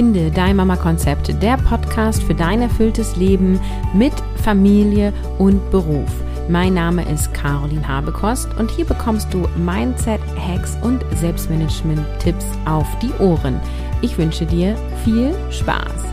Finde 0.00 0.30
dein 0.30 0.56
Mama-Konzept, 0.56 1.42
der 1.42 1.58
Podcast 1.58 2.22
für 2.22 2.34
dein 2.34 2.62
erfülltes 2.62 3.16
Leben 3.16 3.60
mit 3.92 4.14
Familie 4.42 5.12
und 5.36 5.70
Beruf. 5.70 6.08
Mein 6.48 6.72
Name 6.72 7.06
ist 7.06 7.34
Caroline 7.34 7.86
Habekost 7.86 8.48
und 8.58 8.70
hier 8.70 8.86
bekommst 8.86 9.28
du 9.34 9.46
Mindset, 9.58 10.22
Hacks 10.38 10.78
und 10.80 11.04
Selbstmanagement-Tipps 11.16 12.46
auf 12.64 12.86
die 13.00 13.12
Ohren. 13.22 13.60
Ich 14.00 14.16
wünsche 14.16 14.46
dir 14.46 14.74
viel 15.04 15.34
Spaß. 15.50 16.06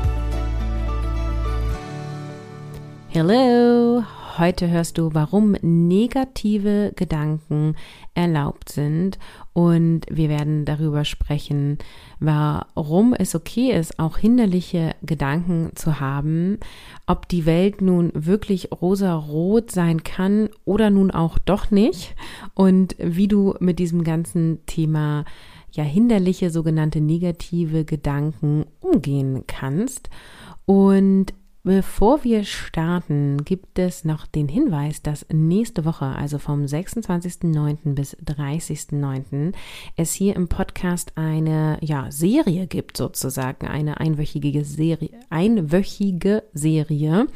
Hello! 3.08 4.04
Heute 4.38 4.70
hörst 4.70 5.00
du, 5.00 5.16
warum 5.16 5.56
negative 5.64 6.94
Gedanken 6.96 7.76
erlaubt 8.14 8.70
sind. 8.70 9.18
Und 9.54 10.02
wir 10.12 10.30
werden 10.30 10.64
darüber 10.64 11.06
sprechen, 11.06 11.80
warum 12.20 13.16
es 13.16 13.34
okay 13.34 13.72
ist, 13.72 13.98
auch 13.98 14.18
hinderliche 14.18 14.94
Gedanken 15.02 15.72
zu 15.74 16.00
haben, 16.00 16.60
ob 17.08 17.28
die 17.28 17.48
Welt 17.48 17.82
nun 17.82 18.12
wirklich 18.14 18.70
rosa-rot 18.72 19.72
sein 19.72 20.04
kann 20.04 20.50
oder 20.66 20.92
nun 20.92 21.10
auch 21.10 21.40
doch 21.40 21.72
nicht. 21.72 22.14
Und 22.54 22.96
wie 23.00 23.28
du 23.28 23.56
mit 23.60 23.80
diesem 23.80 24.04
ganzen 24.04 24.60
Thema 24.68 25.26
ja 25.72 25.84
hinderliche 25.84 26.52
sogenannte 26.52 27.02
negative 27.02 27.86
Gedanken 27.86 28.66
umgehen 28.82 29.46
kannst. 29.48 30.12
Und 30.66 31.34
Bevor 31.68 32.24
wir 32.24 32.46
starten, 32.46 33.44
gibt 33.44 33.78
es 33.78 34.06
noch 34.06 34.26
den 34.26 34.48
Hinweis, 34.48 35.02
dass 35.02 35.26
nächste 35.30 35.84
Woche, 35.84 36.06
also 36.06 36.38
vom 36.38 36.62
26.09. 36.64 37.94
bis 37.94 38.16
30.09., 38.26 39.52
es 39.98 40.14
hier 40.14 40.38
im 40.38 40.48
Podcast 40.48 41.12
eine 41.16 41.78
ja, 41.82 42.10
Serie 42.10 42.68
gibt, 42.68 42.96
sozusagen, 42.96 43.68
eine 43.68 44.00
einwöchige 44.00 44.64
Serie, 44.64 45.10
einwöchige 45.30 46.44
Serie 46.54 47.28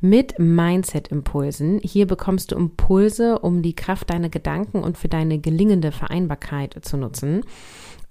mit 0.00 0.38
Mindset-Impulsen. 0.38 1.78
Hier 1.82 2.06
bekommst 2.06 2.52
du 2.52 2.56
Impulse, 2.56 3.40
um 3.40 3.60
die 3.60 3.76
Kraft 3.76 4.08
deiner 4.08 4.30
Gedanken 4.30 4.82
und 4.82 4.96
für 4.96 5.08
deine 5.08 5.40
gelingende 5.40 5.92
Vereinbarkeit 5.92 6.78
zu 6.80 6.96
nutzen. 6.96 7.42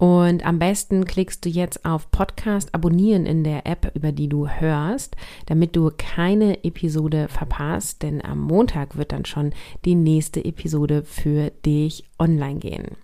Und 0.04 0.46
am 0.46 0.60
besten 0.60 1.06
klickst 1.06 1.46
du 1.46 1.50
jetzt 1.50 1.86
auf 1.86 2.12
Podcast 2.12 2.76
abonnieren 2.76 3.26
in 3.26 3.46
der 3.46 3.66
App, 3.66 3.90
über 3.96 4.12
die 4.12 4.28
du 4.28 4.50
hörst, 4.50 5.16
damit 5.46 5.78
du 5.78 5.92
keine 5.98 6.66
Episode 6.66 7.30
verpasst, 7.30 8.04
denn 8.04 8.22
am 8.22 8.42
Montag 8.42 8.98
wird 8.98 9.14
dann 9.14 9.24
schon 9.24 9.54
die 9.86 9.96
nächste 9.96 10.44
Episode 10.44 11.04
für 11.04 11.52
dich 11.66 12.04
online 12.20 12.60
gehen. 12.60 12.98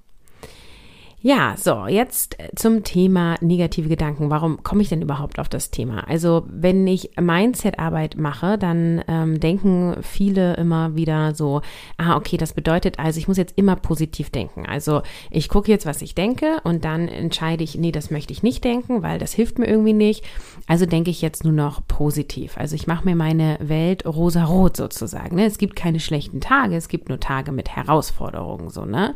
Ja, 1.22 1.56
so, 1.58 1.86
jetzt 1.86 2.38
zum 2.56 2.86
Thema 2.86 3.36
negative 3.42 3.90
Gedanken. 3.90 4.30
Warum 4.30 4.64
komme 4.64 4.82
ich 4.82 4.88
denn 4.88 5.02
überhaupt 5.02 5.38
auf 5.38 5.50
das 5.50 5.70
Thema? 5.70 6.08
Also, 6.08 6.46
wenn 6.48 6.88
ich 6.88 7.12
Mindset-Arbeit 7.20 8.16
mache, 8.16 8.58
dann 8.58 9.04
ähm, 9.10 9.38
denken 9.42 9.98
viele 10.02 10.54
immer 10.54 10.96
wieder 10.96 11.36
so, 11.36 11.62
ah, 11.98 12.16
okay, 12.16 12.38
das 12.38 12.54
bedeutet 12.54 13.00
also, 13.00 13.20
ich 13.20 13.28
muss 13.28 13.36
jetzt 13.36 13.58
immer 13.58 13.76
positiv 13.76 14.30
denken. 14.30 14.66
Also, 14.66 15.02
ich 15.30 15.50
gucke 15.50 15.70
jetzt, 15.70 15.86
was 15.86 16.02
ich 16.02 16.16
denke 16.16 16.62
und 16.64 16.86
dann 16.86 17.10
entscheide 17.10 17.66
ich, 17.66 17.78
nee, 17.78 17.92
das 17.92 18.12
möchte 18.12 18.32
ich 18.32 18.42
nicht 18.42 18.64
denken, 18.64 19.04
weil 19.04 19.20
das 19.20 19.34
hilft 19.34 19.60
mir 19.60 19.68
irgendwie 19.68 19.92
nicht. 19.92 20.24
Also 20.68 20.86
denke 20.86 21.10
ich 21.10 21.22
jetzt 21.22 21.44
nur 21.44 21.52
noch 21.52 21.82
positiv. 21.86 22.58
Also, 22.58 22.76
ich 22.76 22.88
mache 22.88 23.04
mir 23.04 23.18
meine 23.18 23.58
Welt 23.60 24.06
rosa-rot 24.06 24.78
sozusagen. 24.78 25.36
Ne? 25.36 25.46
Es 25.46 25.58
gibt 25.58 25.76
keine 25.76 26.00
schlechten 26.00 26.40
Tage, 26.40 26.78
es 26.78 26.88
gibt 26.88 27.10
nur 27.10 27.20
Tage 27.20 27.52
mit 27.52 27.76
Herausforderungen, 27.76 28.70
so, 28.70 28.86
ne? 28.86 29.16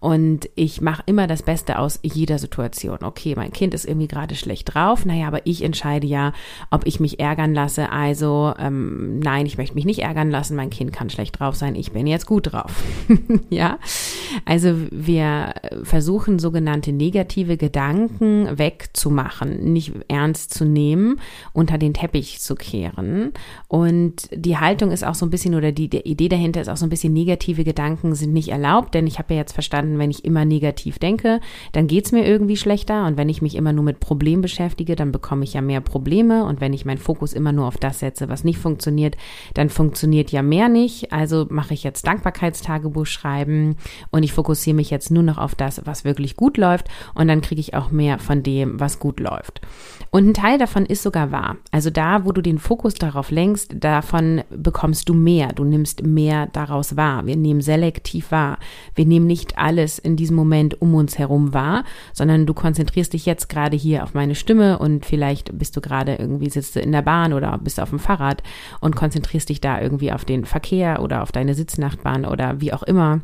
Und 0.00 0.48
ich 0.54 0.80
mache 0.80 1.02
immer 1.04 1.26
das 1.26 1.41
Beste 1.42 1.78
aus 1.78 1.98
jeder 2.02 2.38
Situation. 2.38 2.98
Okay, 3.02 3.34
mein 3.36 3.52
Kind 3.52 3.74
ist 3.74 3.84
irgendwie 3.84 4.08
gerade 4.08 4.34
schlecht 4.34 4.74
drauf. 4.74 5.04
Naja, 5.04 5.26
aber 5.26 5.46
ich 5.46 5.62
entscheide 5.62 6.06
ja, 6.06 6.32
ob 6.70 6.86
ich 6.86 7.00
mich 7.00 7.20
ärgern 7.20 7.54
lasse. 7.54 7.90
Also, 7.90 8.54
ähm, 8.58 9.18
nein, 9.18 9.46
ich 9.46 9.58
möchte 9.58 9.74
mich 9.74 9.84
nicht 9.84 10.00
ärgern 10.00 10.30
lassen. 10.30 10.56
Mein 10.56 10.70
Kind 10.70 10.92
kann 10.92 11.10
schlecht 11.10 11.38
drauf 11.38 11.54
sein. 11.56 11.74
Ich 11.74 11.92
bin 11.92 12.06
jetzt 12.06 12.26
gut 12.26 12.52
drauf. 12.52 12.82
ja, 13.50 13.78
also 14.44 14.74
wir 14.90 15.54
versuchen 15.82 16.38
sogenannte 16.38 16.92
negative 16.92 17.56
Gedanken 17.56 18.58
wegzumachen, 18.58 19.72
nicht 19.72 19.92
ernst 20.08 20.54
zu 20.54 20.64
nehmen, 20.64 21.20
unter 21.52 21.78
den 21.78 21.94
Teppich 21.94 22.40
zu 22.40 22.54
kehren. 22.54 23.32
Und 23.68 24.28
die 24.34 24.58
Haltung 24.58 24.90
ist 24.90 25.04
auch 25.04 25.14
so 25.14 25.26
ein 25.26 25.30
bisschen 25.30 25.54
oder 25.54 25.72
die, 25.72 25.88
die 25.88 26.00
Idee 26.00 26.28
dahinter 26.28 26.60
ist 26.60 26.68
auch 26.68 26.76
so 26.76 26.86
ein 26.86 26.90
bisschen 26.90 27.12
negative 27.12 27.64
Gedanken 27.64 28.14
sind 28.14 28.32
nicht 28.32 28.48
erlaubt, 28.48 28.94
denn 28.94 29.06
ich 29.06 29.18
habe 29.18 29.34
ja 29.34 29.40
jetzt 29.40 29.52
verstanden, 29.52 29.98
wenn 29.98 30.10
ich 30.10 30.24
immer 30.24 30.44
negativ 30.44 30.98
denke, 30.98 31.31
dann 31.72 31.86
geht 31.86 32.06
es 32.06 32.12
mir 32.12 32.26
irgendwie 32.26 32.56
schlechter. 32.56 33.06
Und 33.06 33.16
wenn 33.16 33.28
ich 33.28 33.42
mich 33.42 33.54
immer 33.54 33.72
nur 33.72 33.84
mit 33.84 34.00
Problemen 34.00 34.42
beschäftige, 34.42 34.96
dann 34.96 35.12
bekomme 35.12 35.44
ich 35.44 35.54
ja 35.54 35.60
mehr 35.60 35.80
Probleme. 35.80 36.44
Und 36.44 36.60
wenn 36.60 36.72
ich 36.72 36.84
meinen 36.84 36.98
Fokus 36.98 37.32
immer 37.32 37.52
nur 37.52 37.66
auf 37.66 37.76
das 37.76 38.00
setze, 38.00 38.28
was 38.28 38.44
nicht 38.44 38.58
funktioniert, 38.58 39.16
dann 39.54 39.68
funktioniert 39.68 40.30
ja 40.30 40.42
mehr 40.42 40.68
nicht. 40.68 41.12
Also 41.12 41.46
mache 41.48 41.74
ich 41.74 41.82
jetzt 41.82 42.06
Dankbarkeitstagebuch 42.06 43.06
schreiben 43.06 43.76
und 44.10 44.22
ich 44.22 44.32
fokussiere 44.32 44.76
mich 44.76 44.90
jetzt 44.90 45.10
nur 45.10 45.22
noch 45.22 45.38
auf 45.38 45.54
das, 45.54 45.82
was 45.84 46.04
wirklich 46.04 46.36
gut 46.36 46.56
läuft. 46.56 46.88
Und 47.14 47.28
dann 47.28 47.40
kriege 47.40 47.60
ich 47.60 47.74
auch 47.74 47.90
mehr 47.90 48.18
von 48.18 48.42
dem, 48.42 48.80
was 48.80 48.98
gut 48.98 49.20
läuft. 49.20 49.60
Und 50.10 50.28
ein 50.28 50.34
Teil 50.34 50.58
davon 50.58 50.84
ist 50.84 51.02
sogar 51.02 51.32
wahr. 51.32 51.56
Also 51.70 51.90
da, 51.90 52.24
wo 52.24 52.32
du 52.32 52.42
den 52.42 52.58
Fokus 52.58 52.94
darauf 52.94 53.30
lenkst, 53.30 53.74
davon 53.74 54.42
bekommst 54.50 55.08
du 55.08 55.14
mehr. 55.14 55.48
Du 55.48 55.64
nimmst 55.64 56.04
mehr 56.04 56.48
daraus 56.48 56.96
wahr. 56.96 57.26
Wir 57.26 57.36
nehmen 57.36 57.60
selektiv 57.60 58.30
wahr. 58.30 58.58
Wir 58.94 59.06
nehmen 59.06 59.26
nicht 59.26 59.58
alles 59.58 59.98
in 59.98 60.16
diesem 60.16 60.36
Moment 60.36 60.82
um 60.82 60.94
uns 60.94 61.18
herum 61.18 61.21
herum 61.22 61.54
war, 61.54 61.84
sondern 62.12 62.46
du 62.46 62.54
konzentrierst 62.54 63.12
dich 63.12 63.26
jetzt 63.26 63.48
gerade 63.48 63.76
hier 63.76 64.04
auf 64.04 64.14
meine 64.14 64.34
Stimme 64.34 64.78
und 64.78 65.06
vielleicht 65.06 65.56
bist 65.58 65.76
du 65.76 65.80
gerade 65.80 66.16
irgendwie 66.16 66.50
sitzt 66.50 66.76
du 66.76 66.80
in 66.80 66.92
der 66.92 67.02
Bahn 67.02 67.32
oder 67.32 67.58
bist 67.58 67.80
auf 67.80 67.90
dem 67.90 67.98
Fahrrad 67.98 68.42
und 68.80 68.96
konzentrierst 68.96 69.48
dich 69.48 69.60
da 69.60 69.80
irgendwie 69.80 70.12
auf 70.12 70.24
den 70.24 70.44
Verkehr 70.44 71.02
oder 71.02 71.22
auf 71.22 71.32
deine 71.32 71.54
Sitznachtbahn 71.54 72.24
oder 72.24 72.60
wie 72.60 72.72
auch 72.72 72.82
immer. 72.82 73.20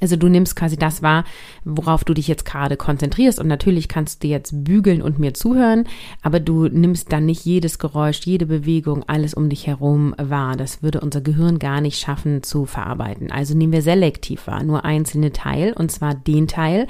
Also 0.00 0.16
du 0.16 0.28
nimmst 0.28 0.56
quasi 0.56 0.76
das 0.76 1.02
wahr, 1.02 1.24
worauf 1.64 2.04
du 2.04 2.14
dich 2.14 2.28
jetzt 2.28 2.44
gerade 2.44 2.76
konzentrierst 2.76 3.38
und 3.38 3.46
natürlich 3.46 3.88
kannst 3.88 4.22
du 4.22 4.28
jetzt 4.28 4.64
bügeln 4.64 5.00
und 5.02 5.18
mir 5.18 5.34
zuhören, 5.34 5.84
aber 6.22 6.40
du 6.40 6.68
nimmst 6.68 7.12
dann 7.12 7.26
nicht 7.26 7.44
jedes 7.44 7.78
Geräusch, 7.78 8.20
jede 8.24 8.46
Bewegung, 8.46 9.04
alles 9.06 9.34
um 9.34 9.48
dich 9.48 9.66
herum 9.66 10.14
wahr. 10.18 10.56
Das 10.56 10.82
würde 10.82 11.00
unser 11.00 11.20
Gehirn 11.20 11.58
gar 11.58 11.80
nicht 11.80 11.98
schaffen 11.98 12.42
zu 12.42 12.66
verarbeiten. 12.66 13.30
Also 13.30 13.56
nehmen 13.56 13.72
wir 13.72 13.82
selektiv 13.82 14.46
wahr, 14.46 14.62
nur 14.62 14.84
einzelne 14.84 15.32
Teil 15.32 15.72
und 15.72 15.92
zwar 15.92 16.14
den 16.14 16.48
Teil, 16.48 16.86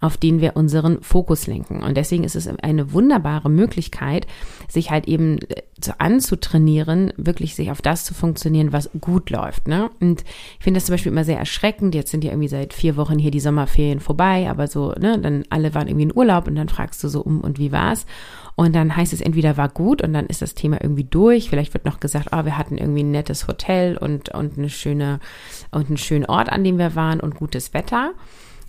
auf 0.00 0.16
den 0.16 0.40
wir 0.40 0.56
unseren 0.56 1.02
Fokus 1.02 1.46
lenken. 1.46 1.82
Und 1.82 1.96
deswegen 1.96 2.24
ist 2.24 2.36
es 2.36 2.48
eine 2.48 2.92
wunderbare 2.92 3.50
Möglichkeit, 3.50 4.26
sich 4.68 4.90
halt 4.90 5.06
eben 5.06 5.38
äh, 5.48 5.62
anzutrainieren, 5.98 7.12
wirklich 7.16 7.54
sich 7.54 7.70
auf 7.70 7.82
das 7.82 8.04
zu 8.04 8.14
funktionieren, 8.14 8.72
was 8.72 8.90
gut 9.00 9.30
läuft. 9.30 9.68
Ne? 9.68 9.90
Und 10.00 10.24
ich 10.58 10.64
finde 10.64 10.78
das 10.78 10.86
zum 10.86 10.94
Beispiel 10.94 11.12
immer 11.12 11.24
sehr 11.24 11.38
erschreckend. 11.38 11.94
Jetzt 11.94 12.10
sind 12.10 12.24
ja 12.24 12.30
irgendwie 12.30 12.47
seit 12.48 12.74
vier 12.74 12.96
Wochen 12.96 13.18
hier 13.18 13.30
die 13.30 13.40
Sommerferien 13.40 14.00
vorbei, 14.00 14.48
aber 14.50 14.66
so, 14.66 14.92
ne, 14.98 15.18
dann 15.18 15.44
alle 15.50 15.74
waren 15.74 15.88
irgendwie 15.88 16.04
in 16.04 16.16
Urlaub 16.16 16.48
und 16.48 16.56
dann 16.56 16.68
fragst 16.68 17.02
du 17.04 17.08
so 17.08 17.20
um 17.20 17.40
und 17.40 17.58
wie 17.58 17.72
war's? 17.72 18.06
Und 18.56 18.74
dann 18.74 18.96
heißt 18.96 19.12
es 19.12 19.20
entweder 19.20 19.56
war 19.56 19.68
gut 19.68 20.02
und 20.02 20.12
dann 20.12 20.26
ist 20.26 20.42
das 20.42 20.54
Thema 20.54 20.78
irgendwie 20.82 21.04
durch. 21.04 21.48
Vielleicht 21.48 21.74
wird 21.74 21.84
noch 21.84 22.00
gesagt, 22.00 22.30
oh, 22.32 22.44
wir 22.44 22.58
hatten 22.58 22.76
irgendwie 22.76 23.04
ein 23.04 23.12
nettes 23.12 23.46
Hotel 23.46 23.96
und, 23.96 24.30
und 24.30 24.58
eine 24.58 24.68
schöne, 24.68 25.20
und 25.70 25.86
einen 25.86 25.96
schönen 25.96 26.26
Ort, 26.26 26.50
an 26.50 26.64
dem 26.64 26.76
wir 26.76 26.96
waren 26.96 27.20
und 27.20 27.36
gutes 27.36 27.72
Wetter. 27.72 28.14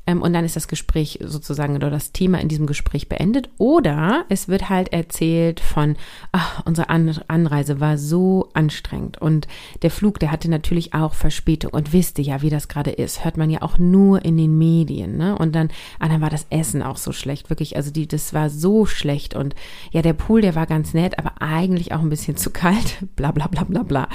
Ähm, 0.10 0.24
und 0.24 0.34
dann 0.34 0.44
ist 0.44 0.56
das 0.56 0.68
Gespräch 0.68 1.20
sozusagen 1.22 1.76
oder 1.76 1.92
das 1.92 2.12
Thema 2.12 2.42
in 2.42 2.48
diesem 2.48 2.66
Gespräch 2.66 3.10
beendet. 3.10 3.50
Oder 3.60 4.26
es 4.30 4.48
wird 4.48 4.70
halt 4.70 4.92
erzählt 4.92 5.60
von, 5.60 5.96
ach, 6.32 6.64
unsere 6.66 6.90
An 6.90 7.20
Anreise 7.28 7.80
war 7.80 7.98
so 7.98 8.50
anstrengend 8.54 9.22
und 9.22 9.48
der 9.82 9.92
Flug, 9.92 10.20
der 10.20 10.32
hatte 10.32 10.50
natürlich 10.50 10.94
auch 10.94 11.14
Verspätung 11.14 11.72
und 11.72 11.94
wisst 11.94 12.18
ihr 12.18 12.26
ja, 12.26 12.42
wie 12.42 12.50
das 12.50 12.68
gerade 12.68 12.90
ist. 12.90 13.24
Hört 13.24 13.38
man 13.38 13.50
ja 13.50 13.62
auch 13.62 13.78
nur 13.78 14.26
in 14.26 14.36
den 14.36 14.58
Medien. 14.58 15.18
Ne? 15.18 15.38
Und 15.38 15.54
dann, 15.54 15.70
ah, 16.00 16.08
dann 16.08 16.22
war 16.22 16.30
das 16.30 16.48
Essen 16.50 16.82
auch 16.82 16.98
so 16.98 17.12
schlecht, 17.12 17.50
wirklich. 17.50 17.76
Also 17.76 17.92
die, 17.92 18.08
das 18.08 18.34
war 18.34 18.50
so 18.50 18.86
schlecht 18.88 19.36
und 19.36 19.54
ja, 19.92 20.02
der 20.02 20.14
Pool, 20.14 20.42
der 20.42 20.56
war 20.56 20.66
ganz 20.66 20.94
nett, 20.94 21.20
aber 21.20 21.34
eigentlich 21.40 21.94
auch 21.94 22.00
ein 22.00 22.10
bisschen 22.10 22.36
zu 22.36 22.50
kalt. 22.50 22.98
Bla 23.16 23.32
bla 23.32 23.48
bla 23.48 23.64
bla 23.64 23.84
bla. 23.84 24.08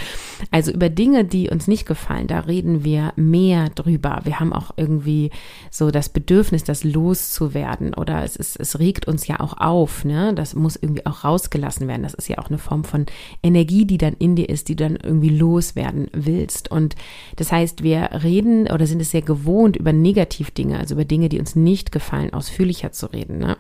Also 0.50 0.72
über 0.72 0.88
Dinge, 0.88 1.24
die 1.24 1.50
uns 1.50 1.68
nicht 1.68 1.86
gefallen, 1.86 2.26
da 2.26 2.40
reden 2.40 2.84
wir 2.84 3.12
mehr 3.16 3.68
drüber. 3.70 4.20
Wir 4.24 4.40
haben 4.40 4.52
auch 4.52 4.72
irgendwie 4.76 5.30
so 5.70 5.83
so 5.84 5.90
das 5.90 6.08
Bedürfnis, 6.08 6.64
das 6.64 6.84
loszuwerden 6.84 7.94
oder 7.94 8.24
es 8.24 8.36
ist, 8.36 8.58
es 8.58 8.78
regt 8.78 9.06
uns 9.06 9.26
ja 9.26 9.40
auch 9.40 9.58
auf, 9.58 10.04
ne? 10.04 10.34
Das 10.34 10.54
muss 10.54 10.76
irgendwie 10.76 11.06
auch 11.06 11.24
rausgelassen 11.24 11.86
werden. 11.88 12.02
Das 12.02 12.14
ist 12.14 12.28
ja 12.28 12.38
auch 12.38 12.48
eine 12.48 12.58
Form 12.58 12.84
von 12.84 13.06
Energie, 13.42 13.84
die 13.84 13.98
dann 13.98 14.14
in 14.14 14.36
dir 14.36 14.48
ist, 14.48 14.68
die 14.68 14.76
du 14.76 14.84
dann 14.84 14.96
irgendwie 14.96 15.30
loswerden 15.30 16.08
willst. 16.12 16.70
Und 16.70 16.96
das 17.36 17.52
heißt, 17.52 17.82
wir 17.82 18.10
reden 18.22 18.66
oder 18.70 18.86
sind 18.86 19.00
es 19.00 19.10
sehr 19.10 19.22
gewohnt, 19.22 19.76
über 19.76 19.92
Negativdinge, 19.92 20.78
also 20.78 20.94
über 20.94 21.04
Dinge, 21.04 21.28
die 21.28 21.38
uns 21.38 21.56
nicht 21.56 21.92
gefallen, 21.92 22.32
ausführlicher 22.32 22.92
zu 22.92 23.06
reden. 23.06 23.38
Ne? 23.38 23.56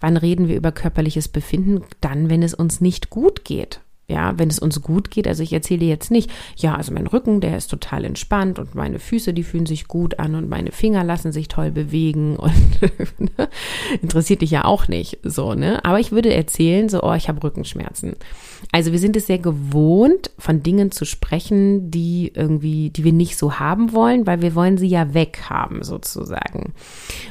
Wann 0.00 0.16
reden 0.16 0.48
wir 0.48 0.56
über 0.56 0.72
körperliches 0.72 1.28
Befinden? 1.28 1.82
Dann, 2.00 2.30
wenn 2.30 2.42
es 2.42 2.54
uns 2.54 2.80
nicht 2.80 3.10
gut 3.10 3.44
geht. 3.44 3.80
Ja, 4.08 4.38
wenn 4.38 4.48
es 4.48 4.60
uns 4.60 4.80
gut 4.82 5.10
geht, 5.10 5.26
also 5.26 5.42
ich 5.42 5.52
erzähle 5.52 5.84
jetzt 5.84 6.12
nicht, 6.12 6.30
ja, 6.56 6.76
also 6.76 6.92
mein 6.92 7.08
Rücken, 7.08 7.40
der 7.40 7.56
ist 7.56 7.68
total 7.68 8.04
entspannt 8.04 8.60
und 8.60 8.76
meine 8.76 9.00
Füße, 9.00 9.34
die 9.34 9.42
fühlen 9.42 9.66
sich 9.66 9.88
gut 9.88 10.20
an 10.20 10.36
und 10.36 10.48
meine 10.48 10.70
Finger 10.70 11.02
lassen 11.02 11.32
sich 11.32 11.48
toll 11.48 11.72
bewegen 11.72 12.36
und 12.36 12.52
ne, 13.18 13.48
interessiert 14.00 14.42
dich 14.42 14.52
ja 14.52 14.64
auch 14.64 14.86
nicht 14.86 15.18
so, 15.24 15.54
ne? 15.54 15.84
Aber 15.84 15.98
ich 15.98 16.12
würde 16.12 16.32
erzählen, 16.32 16.88
so, 16.88 17.02
oh, 17.02 17.14
ich 17.14 17.28
habe 17.28 17.42
Rückenschmerzen. 17.42 18.14
Also 18.72 18.92
wir 18.92 18.98
sind 18.98 19.16
es 19.16 19.26
sehr 19.26 19.38
gewohnt, 19.38 20.30
von 20.38 20.62
Dingen 20.62 20.90
zu 20.90 21.04
sprechen, 21.04 21.90
die 21.90 22.32
irgendwie, 22.34 22.90
die 22.90 23.04
wir 23.04 23.12
nicht 23.12 23.36
so 23.36 23.58
haben 23.58 23.92
wollen, 23.92 24.26
weil 24.26 24.40
wir 24.40 24.54
wollen 24.54 24.78
sie 24.78 24.88
ja 24.88 25.14
weghaben, 25.14 25.82
sozusagen. 25.82 26.72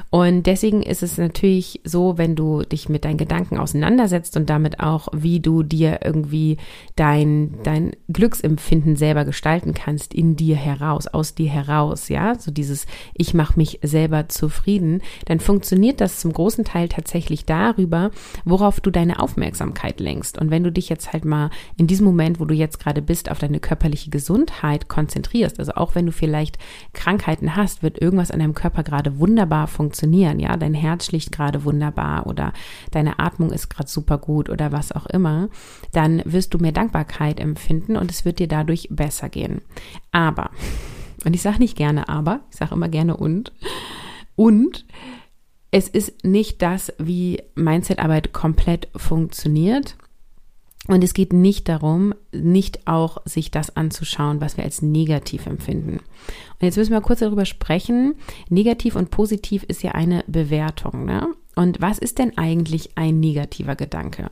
Und 0.10 0.44
deswegen 0.44 0.84
ist 0.84 1.04
es 1.04 1.18
natürlich 1.18 1.82
so, 1.84 2.18
wenn 2.18 2.36
du 2.36 2.64
dich 2.64 2.90
mit 2.90 3.06
deinen 3.06 3.18
Gedanken 3.18 3.58
auseinandersetzt 3.58 4.38
und 4.38 4.50
damit 4.50 4.80
auch, 4.80 5.08
wie 5.14 5.40
du 5.40 5.64
dir 5.64 6.00
irgendwie 6.04 6.58
dein, 6.96 7.58
dein 7.64 7.92
Glücksempfinden 8.10 8.96
selber 8.96 9.26
gestalten 9.26 9.74
kannst, 9.74 10.14
in 10.14 10.36
dir 10.36 10.56
heraus, 10.56 11.08
aus 11.08 11.36
dir 11.36 11.50
heraus, 11.50 12.10
ja, 12.10 12.36
so 12.36 12.52
dieses 12.52 12.86
Ich 13.14 13.34
mache 13.34 13.58
mich 13.58 13.80
selber 13.84 14.30
zufrieden, 14.30 15.02
dann 15.26 15.40
funktioniert 15.40 16.00
das 16.02 16.20
zum 16.20 16.32
großen 16.34 16.64
Teil 16.64 16.88
tatsächlich 16.88 17.46
darüber, 17.46 18.12
worauf 18.46 18.80
du 18.80 18.92
deine 18.92 19.20
Aufmerksamkeit 19.20 20.00
lenkst. 20.00 20.40
Und 20.40 20.52
wenn 20.52 20.64
du 20.64 20.72
dich 20.72 20.90
jetzt 20.90 21.12
halt 21.12 21.26
mal 21.26 21.50
in 21.78 21.88
diesem 21.88 22.06
Moment, 22.06 22.40
wo 22.40 22.46
du 22.46 22.54
jetzt 22.54 22.80
gerade 22.80 23.02
bist, 23.02 23.30
auf 23.30 23.40
deine 23.40 23.60
körperliche 23.60 24.10
Gesundheit 24.10 24.88
konzentrierst, 24.88 25.60
also 25.60 25.74
auch 25.74 25.96
wenn 25.96 26.06
du 26.06 26.12
vielleicht 26.12 26.58
Krankheiten 26.94 27.56
hast, 27.56 27.84
wird 27.84 28.02
irgendwas 28.02 28.32
an 28.32 28.40
deinem 28.40 28.54
Körper 28.54 28.84
gerade 28.84 29.20
wunderbar 29.20 29.68
funktionieren, 29.68 30.40
ja, 30.40 30.56
dein 30.56 30.74
Herz 30.74 31.08
schlicht 31.08 31.32
gerade 31.32 31.64
wunderbar 31.66 32.28
oder 32.28 32.54
deine 32.92 33.20
Atmung 33.20 33.52
ist 33.52 33.70
gerade 33.70 33.90
super 33.90 34.18
gut 34.18 34.50
oder 34.50 34.72
was 34.72 34.92
auch 34.92 35.06
immer, 35.08 35.50
dann 35.92 36.22
wirst 36.26 36.54
du 36.54 36.55
mehr 36.58 36.72
Dankbarkeit 36.72 37.40
empfinden 37.40 37.98
und 37.98 38.12
es 38.12 38.26
wird 38.26 38.40
dir 38.40 38.48
dadurch 38.48 38.88
besser 38.92 39.30
gehen. 39.30 39.62
Aber, 40.12 40.52
und 41.26 41.34
ich 41.34 41.42
sage 41.42 41.60
nicht 41.60 41.78
gerne 41.78 42.10
aber, 42.10 42.42
ich 42.52 42.58
sage 42.58 42.76
immer 42.76 42.90
gerne 42.90 43.18
und, 43.18 43.52
und 44.36 44.86
es 45.72 45.90
ist 45.90 46.24
nicht 46.24 46.62
das, 46.62 46.94
wie 47.00 47.42
Mindsetarbeit 47.56 48.32
komplett 48.32 48.88
funktioniert. 48.96 49.98
Und 50.88 51.04
es 51.04 51.14
geht 51.14 51.34
nicht 51.34 51.68
darum, 51.68 52.14
nicht 52.32 52.88
auch 52.88 53.18
sich 53.26 53.50
das 53.50 53.76
anzuschauen, 53.76 54.40
was 54.40 54.56
wir 54.56 54.64
als 54.64 54.82
negativ 54.84 55.48
empfinden. 55.48 55.98
Und 55.98 56.62
jetzt 56.62 56.78
müssen 56.78 56.94
wir 56.94 57.02
kurz 57.02 57.20
darüber 57.20 57.46
sprechen. 57.46 58.16
Negativ 58.50 58.96
und 58.96 59.10
positiv 59.10 59.64
ist 59.64 59.82
ja 59.84 59.92
eine 59.92 60.24
Bewertung. 60.28 61.06
Ne? 61.06 61.28
Und 61.56 61.82
was 61.82 62.00
ist 62.00 62.20
denn 62.20 62.38
eigentlich 62.38 62.98
ein 62.98 63.20
negativer 63.20 63.76
Gedanke? 63.76 64.30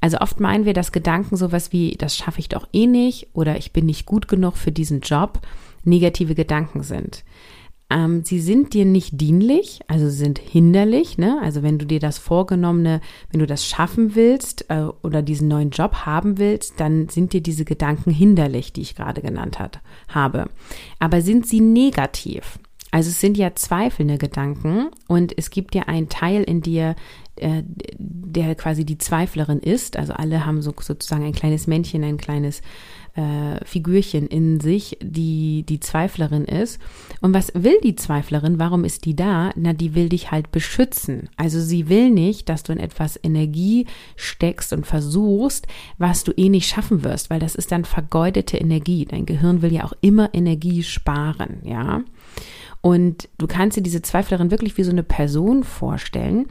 Also 0.00 0.18
oft 0.18 0.40
meinen 0.40 0.64
wir, 0.64 0.74
dass 0.74 0.92
Gedanken 0.92 1.36
sowas 1.36 1.72
wie, 1.72 1.96
das 1.96 2.16
schaffe 2.16 2.40
ich 2.40 2.48
doch 2.48 2.68
eh 2.72 2.86
nicht 2.86 3.28
oder 3.32 3.56
ich 3.56 3.72
bin 3.72 3.86
nicht 3.86 4.06
gut 4.06 4.28
genug 4.28 4.56
für 4.56 4.72
diesen 4.72 5.00
Job, 5.00 5.40
negative 5.84 6.34
Gedanken 6.34 6.82
sind 6.82 7.24
ähm, 7.90 8.22
sie 8.24 8.40
sind 8.40 8.72
dir 8.72 8.84
nicht 8.84 9.20
dienlich, 9.20 9.80
also 9.88 10.08
sind 10.08 10.38
hinderlich. 10.38 11.18
Ne? 11.18 11.38
Also 11.42 11.62
wenn 11.62 11.78
du 11.78 11.84
dir 11.84 12.00
das 12.00 12.18
Vorgenommene, 12.18 13.00
wenn 13.30 13.40
du 13.40 13.46
das 13.46 13.66
schaffen 13.66 14.14
willst 14.14 14.70
äh, 14.70 14.86
oder 15.02 15.22
diesen 15.22 15.48
neuen 15.48 15.70
Job 15.70 16.06
haben 16.06 16.38
willst, 16.38 16.78
dann 16.78 17.08
sind 17.08 17.32
dir 17.32 17.42
diese 17.42 17.64
Gedanken 17.64 18.10
hinderlich, 18.10 18.72
die 18.72 18.82
ich 18.82 18.94
gerade 18.94 19.20
genannt 19.20 19.58
hat, 19.58 19.80
habe. 20.08 20.48
Aber 21.00 21.20
sind 21.20 21.46
sie 21.46 21.60
negativ? 21.60 22.58
Also 22.90 23.10
es 23.10 23.20
sind 23.20 23.36
ja 23.36 23.54
zweifelnde 23.54 24.18
Gedanken 24.18 24.88
und 25.06 25.36
es 25.36 25.50
gibt 25.50 25.74
ja 25.74 25.82
einen 25.82 26.08
Teil 26.08 26.42
in 26.42 26.60
dir, 26.60 26.96
äh, 27.36 27.62
der 27.98 28.54
quasi 28.54 28.84
die 28.84 28.98
Zweiflerin 28.98 29.60
ist. 29.60 29.96
Also 29.96 30.12
alle 30.12 30.44
haben 30.44 30.60
so 30.62 30.74
sozusagen 30.78 31.24
ein 31.24 31.32
kleines 31.32 31.66
Männchen, 31.66 32.02
ein 32.02 32.18
kleines 32.18 32.62
äh, 33.14 33.64
Figürchen 33.64 34.26
in 34.26 34.60
sich, 34.60 34.98
die 35.02 35.64
die 35.68 35.80
Zweiflerin 35.80 36.44
ist. 36.44 36.80
Und 37.20 37.34
was 37.34 37.52
will 37.54 37.78
die 37.82 37.96
Zweiflerin? 37.96 38.58
Warum 38.58 38.84
ist 38.84 39.04
die 39.04 39.16
da? 39.16 39.50
Na, 39.56 39.72
die 39.72 39.94
will 39.94 40.08
dich 40.08 40.30
halt 40.30 40.50
beschützen. 40.50 41.28
Also 41.36 41.60
sie 41.60 41.88
will 41.88 42.10
nicht, 42.10 42.48
dass 42.48 42.62
du 42.62 42.72
in 42.72 42.78
etwas 42.78 43.18
Energie 43.22 43.86
steckst 44.16 44.72
und 44.72 44.86
versuchst, 44.86 45.66
was 45.98 46.24
du 46.24 46.32
eh 46.36 46.48
nicht 46.48 46.68
schaffen 46.68 47.04
wirst, 47.04 47.30
weil 47.30 47.40
das 47.40 47.54
ist 47.54 47.72
dann 47.72 47.84
vergeudete 47.84 48.56
Energie. 48.56 49.04
Dein 49.04 49.26
Gehirn 49.26 49.62
will 49.62 49.72
ja 49.72 49.84
auch 49.84 49.94
immer 50.00 50.32
Energie 50.34 50.82
sparen, 50.82 51.62
ja. 51.64 52.02
Und 52.82 53.28
du 53.36 53.46
kannst 53.46 53.76
dir 53.76 53.82
diese 53.82 54.00
Zweiflerin 54.00 54.50
wirklich 54.50 54.78
wie 54.78 54.84
so 54.84 54.90
eine 54.90 55.02
Person 55.02 55.64
vorstellen. 55.64 56.46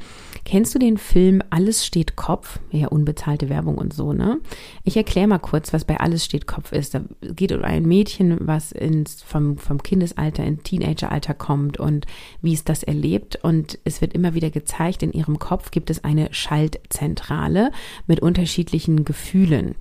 Kennst 0.46 0.76
du 0.76 0.80
den 0.80 0.98
Film 0.98 1.42
Alles 1.50 1.84
steht 1.84 2.16
Kopf? 2.16 2.60
Ja, 2.70 2.90
unbezahlte 2.90 3.50
Werbung 3.50 3.80
und 3.80 3.94
so, 3.94 4.14
ne? 4.14 4.40
Ich 4.84 4.96
erkläre 4.96 5.28
mal 5.28 5.40
kurz, 5.40 5.74
was 5.74 5.86
bei 5.86 6.00
Alles 6.00 6.24
steht 6.24 6.46
Kopf 6.46 6.72
ist. 6.72 6.94
Da 6.94 7.02
geht 7.22 7.52
um 7.52 7.64
ein 7.64 7.88
Mädchen, 7.88 8.38
was 8.42 8.72
ins, 8.72 9.24
vom, 9.24 9.58
vom 9.58 9.82
Kindesalter 9.82 10.44
in 10.44 10.62
Teenageralter 10.62 11.34
kommt 11.34 11.80
und 11.80 12.06
wie 12.44 12.54
es 12.54 12.64
das 12.64 12.84
erlebt. 12.84 13.40
Und 13.42 13.80
es 13.84 14.00
wird 14.00 14.14
immer 14.14 14.36
wieder 14.36 14.52
gezeigt, 14.52 15.02
in 15.02 15.12
ihrem 15.12 15.40
Kopf 15.40 15.72
gibt 15.72 15.90
es 15.90 16.04
eine 16.04 16.32
Schaltzentrale 16.32 17.72
mit 18.06 18.20
unterschiedlichen 18.20 19.04
Gefühlen. 19.04 19.74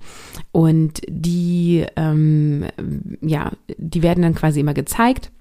Und 0.51 1.01
die, 1.07 1.85
ähm, 1.95 2.65
ja, 3.21 3.51
die 3.77 4.01
werden 4.01 4.23
dann 4.23 4.33
quasi 4.33 4.59
immer 4.59 4.73
gezeigt 4.73 5.31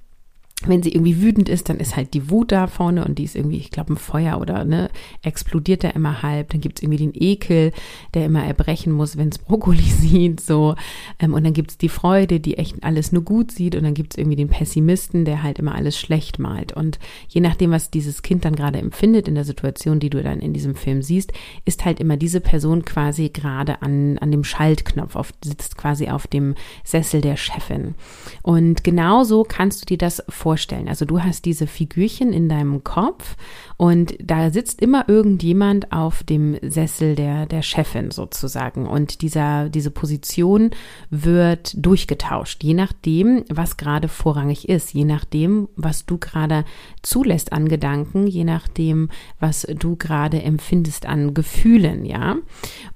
wenn 0.67 0.83
sie 0.83 0.93
irgendwie 0.93 1.23
wütend 1.23 1.49
ist, 1.49 1.69
dann 1.69 1.79
ist 1.79 1.95
halt 1.95 2.15
die 2.15 2.31
Wut 2.31 2.51
da 2.51 2.67
vorne 2.67 3.05
und 3.05 3.19
die 3.19 3.25
ist 3.25 3.37
irgendwie, 3.37 3.59
ich 3.59 3.71
glaube, 3.71 3.93
ein 3.93 3.97
Feuer 3.97 4.41
oder 4.41 4.65
ne, 4.65 4.91
explodiert 5.23 5.85
da 5.85 5.91
immer 5.91 6.23
halb. 6.23 6.51
Dann 6.51 6.61
gibt's 6.61 6.83
irgendwie 6.83 6.99
den 6.99 7.13
Ekel, 7.15 7.73
der 8.15 8.27
immer 8.27 8.43
erbrechen 8.43 8.93
muss, 8.93 9.17
wenn's 9.17 9.39
Brokkoli 9.39 9.81
sieht. 9.83 10.41
so 10.41 10.75
ähm, 11.21 11.33
Und 11.35 11.45
dann 11.45 11.53
gibt's 11.53 11.79
die 11.79 11.89
Freude, 11.89 12.41
die 12.41 12.59
echt 12.59 12.83
alles 12.83 13.13
nur 13.13 13.23
gut 13.23 13.53
sieht. 13.53 13.77
Und 13.77 13.85
dann 13.85 13.95
gibt's 13.95 14.17
irgendwie 14.17 14.37
den 14.37 14.49
Pessimisten, 14.49 15.25
der 15.25 15.45
halt 15.45 15.61
immer 15.61 15.77
alles 15.77 15.97
schlecht 15.97 16.41
malt. 16.41 16.73
Und 16.73 16.99
je 17.29 17.41
nachdem, 17.41 17.71
was 17.71 17.93
dieses 17.93 18.23
Kind 18.23 18.45
dann 18.45 18.57
gerade 18.57 18.81
empfindet 18.81 19.29
in 19.29 19.37
der 19.37 19.45
Situation, 19.45 20.01
die 20.01 20.11
du 20.11 20.25
dann 20.25 20.41
in 20.41 20.53
diesem 20.53 20.75
Film 20.75 21.03
siehst, 21.03 21.33
ist 21.67 21.85
halt 21.85 22.01
immer 22.01 22.17
diese 22.17 22.41
Person 22.41 22.85
quasi 22.85 23.29
gerade 23.29 23.81
an, 23.83 24.19
an 24.19 24.33
dem 24.33 24.43
Schaltknopf, 24.43 25.15
auf, 25.15 25.33
sitzt 25.45 25.77
quasi 25.77 26.09
auf 26.09 26.27
dem 26.27 26.57
Sessel 26.83 27.21
der 27.21 27.37
Chefin. 27.37 27.95
Und 28.43 28.83
genauso 28.83 29.45
kannst 29.45 29.83
du 29.83 29.87
dir 29.87 29.99
das 29.99 30.21
vorstellen 30.29 30.48
vorstellen. 30.49 30.89
Also 30.89 31.05
du 31.05 31.23
hast 31.23 31.45
diese 31.45 31.67
Figürchen 31.67 32.33
in 32.33 32.49
deinem 32.49 32.83
Kopf 32.83 33.37
und 33.77 34.15
da 34.19 34.51
sitzt 34.51 34.81
immer 34.81 35.07
irgendjemand 35.07 35.93
auf 35.93 36.23
dem 36.23 36.57
Sessel 36.63 37.15
der, 37.17 37.45
der 37.45 37.61
Chefin 37.61 38.11
sozusagen. 38.11 38.87
Und 38.87 39.21
dieser, 39.21 39.69
diese 39.69 39.91
Position 39.91 40.71
wird 41.11 41.75
durchgetauscht, 41.77 42.65
je 42.65 42.73
nachdem, 42.73 43.45
was 43.51 43.77
gerade 43.77 44.09
vorrangig 44.09 44.71
ist, 44.71 44.95
je 44.95 45.05
nachdem, 45.05 45.69
was 45.77 46.07
du 46.07 46.17
gerade 46.17 46.65
zulässt 47.03 47.53
an 47.53 47.69
Gedanken, 47.69 48.27
je 48.27 48.45
nachdem, 48.45 49.11
was 49.39 49.67
du 49.79 49.97
gerade 49.97 50.41
empfindest 50.43 51.05
an 51.05 51.35
Gefühlen, 51.35 52.07
ja. 52.07 52.37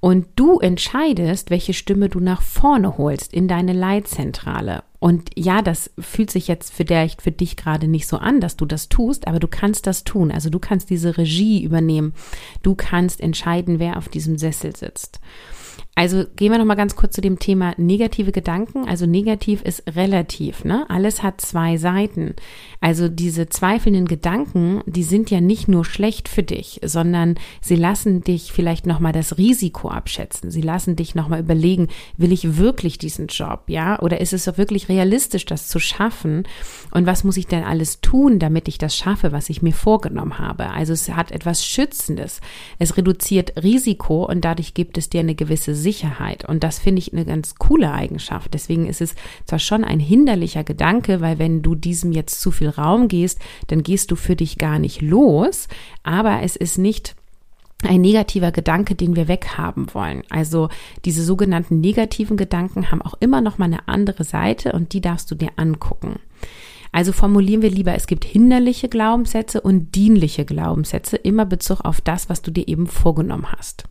Und 0.01 0.25
du 0.37 0.59
entscheidest, 0.59 1.51
welche 1.51 1.75
Stimme 1.75 2.09
du 2.09 2.19
nach 2.19 2.41
vorne 2.41 2.97
holst 2.97 3.35
in 3.35 3.47
deine 3.47 3.75
Leitzentrale. 3.75 4.85
Und 5.03 5.31
ja, 5.35 5.63
das 5.63 5.91
fühlt 5.99 6.31
sich 6.31 6.47
jetzt 6.47 6.73
vielleicht 6.73 7.23
für 7.23 7.33
dich 7.33 7.57
gerade 7.57 7.89
nicht 7.89 8.07
so 8.07 8.19
an, 8.19 8.41
dass 8.41 8.57
du 8.57 8.67
das 8.67 8.89
tust, 8.89 9.27
aber 9.27 9.41
du 9.41 9.49
kannst 9.49 9.89
das 9.89 10.05
tun. 10.05 10.31
Also 10.31 10.49
du 10.49 10.61
kannst 10.61 10.91
diese 10.91 11.19
Regie 11.19 11.65
übernehmen. 11.65 12.15
Du 12.63 12.77
kannst 12.77 13.21
entscheiden, 13.21 13.81
wer 13.81 13.97
auf 13.97 14.09
diesem 14.09 14.39
Sessel 14.39 14.77
sitzt. 14.77 15.19
Also 15.95 16.25
gehen 16.37 16.51
wir 16.51 16.59
noch 16.59 16.65
mal 16.65 16.75
ganz 16.75 16.97
kurz 16.97 17.15
zu 17.15 17.21
dem 17.21 17.39
Thema 17.39 17.75
negative 17.77 18.33
Gedanken. 18.33 18.89
Also 18.89 19.05
negativ 19.05 19.61
ist 19.61 19.83
relativ, 19.95 20.65
ne? 20.65 20.87
Alles 20.89 21.23
hat 21.23 21.43
zwei 21.43 21.77
Seiten. 21.77 22.35
Also 22.81 23.09
diese 23.11 23.51
zweifelnden 23.51 24.09
Gedanken, 24.09 24.81
die 24.87 25.03
sind 25.03 25.31
ja 25.31 25.43
nicht 25.43 25.69
nur 25.69 25.85
schlecht 25.85 26.29
für 26.29 26.43
dich, 26.43 26.81
sondern 26.83 27.35
sie 27.61 27.77
lassen 27.77 28.25
dich 28.25 28.53
vielleicht 28.53 28.87
noch 28.87 29.01
mal 29.01 29.13
das 29.13 29.37
Risiko 29.37 29.89
abschätzen. 29.89 30.51
Sie 30.51 30.63
lassen 30.63 30.97
dich 30.97 31.15
noch 31.15 31.29
mal 31.29 31.41
überlegen, 31.41 31.89
will 32.17 32.33
ich 32.33 32.57
wirklich 32.57 32.97
diesen 32.97 33.27
Job, 33.27 33.65
ja? 33.67 34.01
Oder 34.01 34.19
ist 34.23 34.33
es 34.33 34.49
auch 34.49 34.57
wirklich 34.57 34.89
realistisch, 34.89 35.45
das 35.45 35.69
zu 35.69 35.79
schaffen? 35.79 36.45
Und 36.91 37.05
was 37.05 37.23
muss 37.23 37.37
ich 37.37 37.49
denn 37.49 37.65
alles 37.65 38.01
tun, 38.01 38.39
damit 38.39 38.67
ich 38.67 38.79
das 38.79 38.97
schaffe, 38.97 39.31
was 39.31 39.51
ich 39.51 39.61
mir 39.61 39.75
vorgenommen 39.75 40.39
habe? 40.39 40.71
Also 40.71 40.95
es 40.95 41.11
hat 41.11 41.33
etwas 41.33 41.67
Schützendes. 41.67 42.41
Es 42.79 42.97
reduziert 42.97 43.63
Risiko 43.63 44.25
und 44.25 44.43
dadurch 44.43 44.73
gibt 44.73 44.97
es 44.97 45.11
dir 45.11 45.21
eine 45.21 45.35
gewisse 45.35 45.82
Sicherheit. 45.83 46.49
Und 46.49 46.65
das 46.65 46.79
finde 46.79 47.01
ich 47.01 47.13
eine 47.13 47.25
ganz 47.25 47.57
coole 47.57 47.93
Eigenschaft. 47.93 48.55
Deswegen 48.55 48.87
ist 48.87 49.01
es 49.01 49.15
zwar 49.45 49.59
schon 49.59 49.85
ein 49.85 50.01
hinderlicher 50.01 50.65
Gedanke, 50.65 51.21
weil 51.21 51.39
wenn 51.39 51.63
du 51.63 51.75
diesem 51.75 52.13
jetzt 52.13 52.41
zu 52.41 52.51
viel 52.51 52.71
Raum 52.71 53.09
gehst, 53.09 53.39
dann 53.67 53.83
gehst 53.83 54.11
du 54.11 54.17
für 54.17 54.37
dich 54.37 54.59
gar 54.59 54.79
nicht 54.79 55.03
los. 55.03 55.69
Aber 56.03 56.43
es 56.43 56.57
ist 56.57 56.79
nicht 56.79 57.15
ein 57.83 58.01
negativer 58.01 58.53
Gedanke, 58.53 58.95
den 58.95 59.17
wir 59.17 59.29
weghaben 59.29 59.93
wollen. 59.93 60.23
Also 60.31 60.69
diese 61.05 61.23
sogenannten 61.23 61.81
negativen 61.81 62.37
Gedanken 62.37 62.91
haben 62.91 63.03
auch 63.03 63.15
immer 63.21 63.41
noch 63.41 63.59
mal 63.59 63.67
eine 63.67 63.89
andere 63.89 64.25
Seite 64.25 64.73
und 64.73 64.93
die 64.93 65.01
darfst 65.01 65.31
du 65.31 65.35
dir 65.35 65.51
angucken. 65.57 66.17
Also 66.93 67.13
formulieren 67.13 67.63
wir 67.63 67.71
lieber, 67.71 67.95
es 67.95 68.07
gibt 68.07 68.25
hinderliche 68.25 68.89
Glaubenssätze 68.89 69.63
und 69.63 69.95
dienliche 69.95 70.45
Glaubenssätze, 70.45 71.17
immer 71.17 71.47
Bezug 71.47 71.81
auf 71.81 72.03
das, 72.03 72.29
was 72.29 72.43
du 72.43 72.51
dir 72.51 72.69
eben 72.69 72.87
vorgenommen 72.87 73.51
hast. 73.51 73.85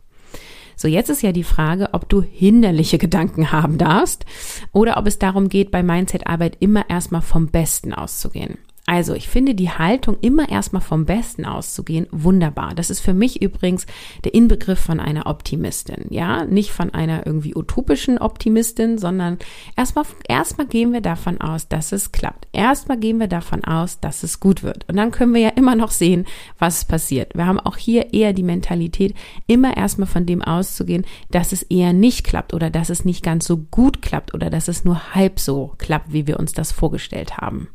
So, 0.82 0.88
jetzt 0.88 1.10
ist 1.10 1.22
ja 1.22 1.30
die 1.30 1.44
Frage, 1.44 1.90
ob 1.92 2.08
du 2.08 2.22
hinderliche 2.22 2.98
Gedanken 2.98 3.52
haben 3.52 3.78
darfst 3.78 4.26
oder 4.72 4.96
ob 4.96 5.06
es 5.06 5.16
darum 5.16 5.48
geht, 5.48 5.70
bei 5.70 5.80
Mindset-Arbeit 5.80 6.56
immer 6.58 6.90
erstmal 6.90 7.22
vom 7.22 7.46
Besten 7.46 7.94
auszugehen. 7.94 8.58
Also, 8.84 9.14
ich 9.14 9.28
finde 9.28 9.54
die 9.54 9.70
Haltung, 9.70 10.16
immer 10.22 10.48
erstmal 10.48 10.82
vom 10.82 11.06
Besten 11.06 11.44
auszugehen, 11.44 12.08
wunderbar. 12.10 12.74
Das 12.74 12.90
ist 12.90 12.98
für 12.98 13.14
mich 13.14 13.40
übrigens 13.40 13.86
der 14.24 14.34
Inbegriff 14.34 14.80
von 14.80 14.98
einer 14.98 15.26
Optimistin. 15.26 16.06
Ja, 16.10 16.44
nicht 16.44 16.72
von 16.72 16.92
einer 16.92 17.24
irgendwie 17.24 17.54
utopischen 17.54 18.18
Optimistin, 18.18 18.98
sondern 18.98 19.38
erstmal, 19.76 20.04
erstmal 20.28 20.66
gehen 20.66 20.92
wir 20.92 21.00
davon 21.00 21.40
aus, 21.40 21.68
dass 21.68 21.92
es 21.92 22.10
klappt. 22.10 22.48
Erstmal 22.52 22.98
gehen 22.98 23.20
wir 23.20 23.28
davon 23.28 23.62
aus, 23.62 24.00
dass 24.00 24.24
es 24.24 24.40
gut 24.40 24.64
wird. 24.64 24.84
Und 24.88 24.96
dann 24.96 25.12
können 25.12 25.32
wir 25.32 25.40
ja 25.42 25.50
immer 25.50 25.76
noch 25.76 25.92
sehen, 25.92 26.26
was 26.58 26.84
passiert. 26.84 27.36
Wir 27.36 27.46
haben 27.46 27.60
auch 27.60 27.76
hier 27.76 28.12
eher 28.12 28.32
die 28.32 28.42
Mentalität, 28.42 29.14
immer 29.46 29.76
erstmal 29.76 30.08
von 30.08 30.26
dem 30.26 30.42
auszugehen, 30.42 31.06
dass 31.30 31.52
es 31.52 31.62
eher 31.62 31.92
nicht 31.92 32.24
klappt 32.24 32.52
oder 32.52 32.68
dass 32.68 32.90
es 32.90 33.04
nicht 33.04 33.22
ganz 33.22 33.46
so 33.46 33.58
gut 33.58 34.02
klappt 34.02 34.34
oder 34.34 34.50
dass 34.50 34.66
es 34.66 34.84
nur 34.84 35.14
halb 35.14 35.38
so 35.38 35.72
klappt, 35.78 36.12
wie 36.12 36.26
wir 36.26 36.40
uns 36.40 36.52
das 36.52 36.72
vorgestellt 36.72 37.36
haben. 37.38 37.68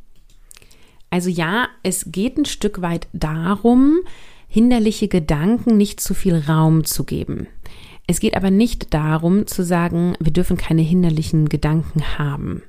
Also 1.09 1.29
ja, 1.29 1.69
es 1.83 2.11
geht 2.11 2.37
ein 2.37 2.45
Stück 2.45 2.81
weit 2.81 3.07
darum, 3.13 3.99
hinderliche 4.47 5.07
Gedanken 5.07 5.77
nicht 5.77 5.99
zu 5.99 6.13
viel 6.13 6.35
Raum 6.35 6.83
zu 6.83 7.03
geben. 7.03 7.47
Es 8.07 8.19
geht 8.19 8.35
aber 8.35 8.51
nicht 8.51 8.93
darum 8.93 9.47
zu 9.47 9.63
sagen, 9.63 10.15
wir 10.19 10.31
dürfen 10.31 10.57
keine 10.57 10.81
hinderlichen 10.81 11.49
Gedanken 11.49 12.17
haben. 12.17 12.63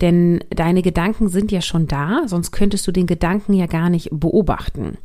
Denn 0.00 0.40
deine 0.50 0.82
Gedanken 0.82 1.28
sind 1.28 1.52
ja 1.52 1.60
schon 1.60 1.86
da, 1.86 2.22
sonst 2.26 2.50
könntest 2.50 2.86
du 2.86 2.92
den 2.92 3.06
Gedanken 3.06 3.52
ja 3.52 3.66
gar 3.66 3.90
nicht 3.90 4.08
beobachten. 4.10 4.98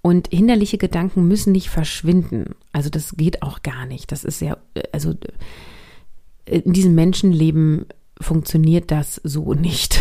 Und 0.00 0.28
hinderliche 0.28 0.78
Gedanken 0.78 1.28
müssen 1.28 1.52
nicht 1.52 1.68
verschwinden. 1.68 2.56
Also 2.72 2.90
das 2.90 3.16
geht 3.16 3.42
auch 3.42 3.62
gar 3.62 3.86
nicht. 3.86 4.10
Das 4.10 4.24
ist 4.24 4.40
ja, 4.40 4.56
also 4.90 5.14
in 6.44 6.72
diesem 6.72 6.94
Menschenleben 6.94 7.86
funktioniert 8.22 8.90
das 8.90 9.20
so 9.24 9.54
nicht. 9.54 9.98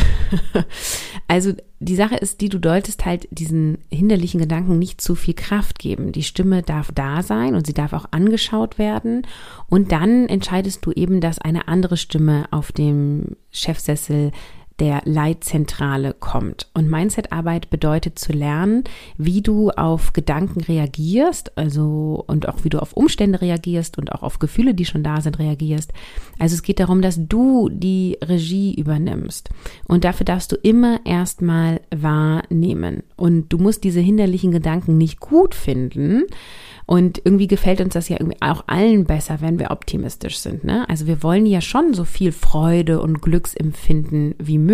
also 1.27 1.53
die 1.79 1.95
Sache 1.95 2.15
ist 2.15 2.41
die, 2.41 2.49
du 2.49 2.59
solltest 2.63 3.05
halt 3.05 3.27
diesen 3.31 3.79
hinderlichen 3.91 4.39
Gedanken 4.39 4.77
nicht 4.77 5.01
zu 5.01 5.15
viel 5.15 5.33
Kraft 5.33 5.79
geben. 5.79 6.11
Die 6.11 6.23
Stimme 6.23 6.61
darf 6.61 6.91
da 6.93 7.23
sein 7.23 7.55
und 7.55 7.65
sie 7.65 7.73
darf 7.73 7.93
auch 7.93 8.05
angeschaut 8.11 8.77
werden. 8.77 9.25
Und 9.67 9.91
dann 9.91 10.27
entscheidest 10.27 10.85
du 10.85 10.91
eben, 10.91 11.21
dass 11.21 11.39
eine 11.39 11.67
andere 11.67 11.97
Stimme 11.97 12.45
auf 12.51 12.71
dem 12.71 13.35
Chefsessel 13.51 14.31
der 14.81 15.03
Leitzentrale 15.05 16.15
kommt. 16.19 16.67
Und 16.73 16.89
Mindset-Arbeit 16.89 17.69
bedeutet 17.69 18.17
zu 18.17 18.33
lernen, 18.33 18.83
wie 19.15 19.43
du 19.43 19.69
auf 19.69 20.11
Gedanken 20.11 20.61
reagierst, 20.61 21.55
also 21.55 22.23
und 22.25 22.49
auch 22.49 22.63
wie 22.63 22.69
du 22.69 22.79
auf 22.79 22.93
Umstände 22.93 23.41
reagierst 23.41 23.99
und 23.99 24.11
auch 24.11 24.23
auf 24.23 24.39
Gefühle, 24.39 24.73
die 24.73 24.85
schon 24.85 25.03
da 25.03 25.21
sind, 25.21 25.37
reagierst. 25.37 25.93
Also 26.39 26.55
es 26.55 26.63
geht 26.63 26.79
darum, 26.79 27.03
dass 27.03 27.19
du 27.27 27.69
die 27.71 28.17
Regie 28.23 28.73
übernimmst. 28.73 29.51
Und 29.87 30.03
dafür 30.03 30.25
darfst 30.25 30.51
du 30.51 30.55
immer 30.55 30.99
erstmal 31.05 31.81
wahrnehmen. 31.95 33.03
Und 33.15 33.53
du 33.53 33.59
musst 33.59 33.83
diese 33.83 33.99
hinderlichen 33.99 34.51
Gedanken 34.51 34.97
nicht 34.97 35.19
gut 35.19 35.53
finden, 35.53 36.23
und 36.91 37.21
irgendwie 37.23 37.47
gefällt 37.47 37.79
uns 37.79 37.93
das 37.93 38.09
ja 38.09 38.17
irgendwie 38.19 38.41
auch 38.41 38.65
allen 38.67 39.05
besser, 39.05 39.39
wenn 39.39 39.59
wir 39.59 39.71
optimistisch 39.71 40.39
sind. 40.39 40.65
Ne? 40.65 40.89
Also 40.89 41.07
wir 41.07 41.23
wollen 41.23 41.45
ja 41.45 41.61
schon 41.61 41.93
so 41.93 42.03
viel 42.03 42.33
Freude 42.33 42.99
und 42.99 43.21
Glücksempfinden 43.21 44.35
wie 44.39 44.57
möglich. 44.57 44.70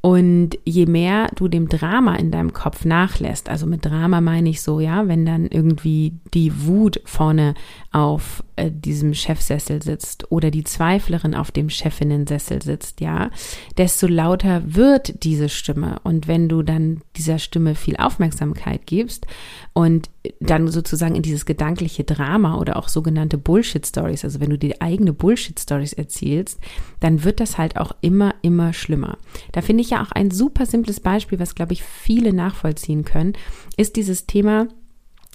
Und 0.00 0.58
je 0.64 0.86
mehr 0.86 1.28
du 1.34 1.48
dem 1.48 1.68
Drama 1.68 2.14
in 2.14 2.30
deinem 2.30 2.52
Kopf 2.52 2.84
nachlässt, 2.84 3.48
also 3.48 3.66
mit 3.66 3.84
Drama 3.84 4.20
meine 4.20 4.48
ich 4.48 4.62
so, 4.62 4.78
ja, 4.78 5.08
wenn 5.08 5.26
dann 5.26 5.46
irgendwie 5.46 6.14
die 6.34 6.66
Wut 6.66 7.00
vorne 7.04 7.54
auf 7.90 8.44
äh, 8.58 8.70
diesem 8.70 9.14
Chefsessel 9.14 9.82
sitzt 9.82 10.30
oder 10.30 10.50
die 10.50 10.64
Zweiflerin 10.64 11.34
auf 11.34 11.50
dem 11.50 11.70
Chefinnensessel 11.70 12.62
sitzt, 12.62 13.00
ja, 13.00 13.30
desto 13.76 14.06
lauter 14.06 14.62
wird 14.74 15.24
diese 15.24 15.48
Stimme. 15.48 16.00
Und 16.04 16.28
wenn 16.28 16.48
du 16.48 16.62
dann 16.62 17.02
dieser 17.16 17.38
Stimme 17.38 17.74
viel 17.74 17.96
Aufmerksamkeit 17.96 18.86
gibst 18.86 19.26
und 19.72 20.10
dann 20.40 20.68
sozusagen 20.68 21.14
in 21.14 21.22
dieses 21.22 21.46
gedankliche 21.46 22.04
Drama 22.04 22.58
oder 22.58 22.76
auch 22.76 22.88
sogenannte 22.88 23.38
Bullshit-Stories, 23.38 24.24
also 24.24 24.40
wenn 24.40 24.50
du 24.50 24.58
die 24.58 24.80
eigene 24.80 25.12
Bullshit-Stories 25.12 25.94
erzählst, 25.94 26.60
dann 27.00 27.24
wird 27.24 27.40
das 27.40 27.58
halt 27.58 27.76
auch 27.76 27.92
immer, 28.00 28.34
immer 28.42 28.72
schlimmer. 28.72 29.18
Da 29.52 29.62
finde 29.62 29.82
ich 29.82 29.90
ja 29.90 30.02
auch 30.02 30.12
ein 30.12 30.30
super 30.30 30.66
simples 30.66 31.00
Beispiel, 31.00 31.38
was, 31.38 31.54
glaube 31.54 31.72
ich, 31.72 31.82
viele 31.82 32.32
nachvollziehen 32.32 33.04
können, 33.04 33.34
ist 33.76 33.96
dieses 33.96 34.26
Thema, 34.26 34.68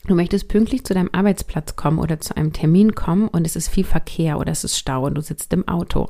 Du 0.05 0.15
möchtest 0.15 0.49
pünktlich 0.49 0.83
zu 0.83 0.93
deinem 0.93 1.09
Arbeitsplatz 1.13 1.77
kommen 1.77 1.97
oder 1.97 2.19
zu 2.19 2.35
einem 2.35 2.51
Termin 2.51 2.93
kommen 2.93 3.29
und 3.29 3.45
es 3.47 3.55
ist 3.55 3.69
viel 3.69 3.85
Verkehr 3.85 4.37
oder 4.37 4.51
es 4.51 4.65
ist 4.65 4.77
Stau 4.77 5.05
und 5.05 5.15
du 5.15 5.21
sitzt 5.21 5.53
im 5.53 5.65
Auto 5.65 6.09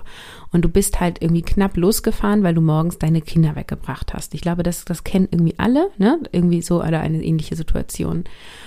und 0.52 0.64
du 0.64 0.70
bist 0.70 1.00
halt 1.00 1.22
irgendwie 1.22 1.44
knapp 1.44 1.78
losgefahren, 1.78 2.42
weil 2.42 2.56
du 2.56 2.62
morgens 2.62 2.98
deine 2.98 3.22
Kinder 3.22 3.56
weggebracht 3.56 4.16
hast. 4.16 4.34
Ich 4.34 4.42
glaube, 4.42 4.64
das, 4.64 4.84
das 4.86 5.04
kennen 5.04 5.28
irgendwie 5.30 5.60
alle, 5.60 5.92
ne? 6.00 6.20
Irgendwie 6.32 6.64
so 6.64 6.84
oder 6.84 7.02
eine 7.02 7.24
ähnliche 7.24 7.56
Situation. 7.56 8.24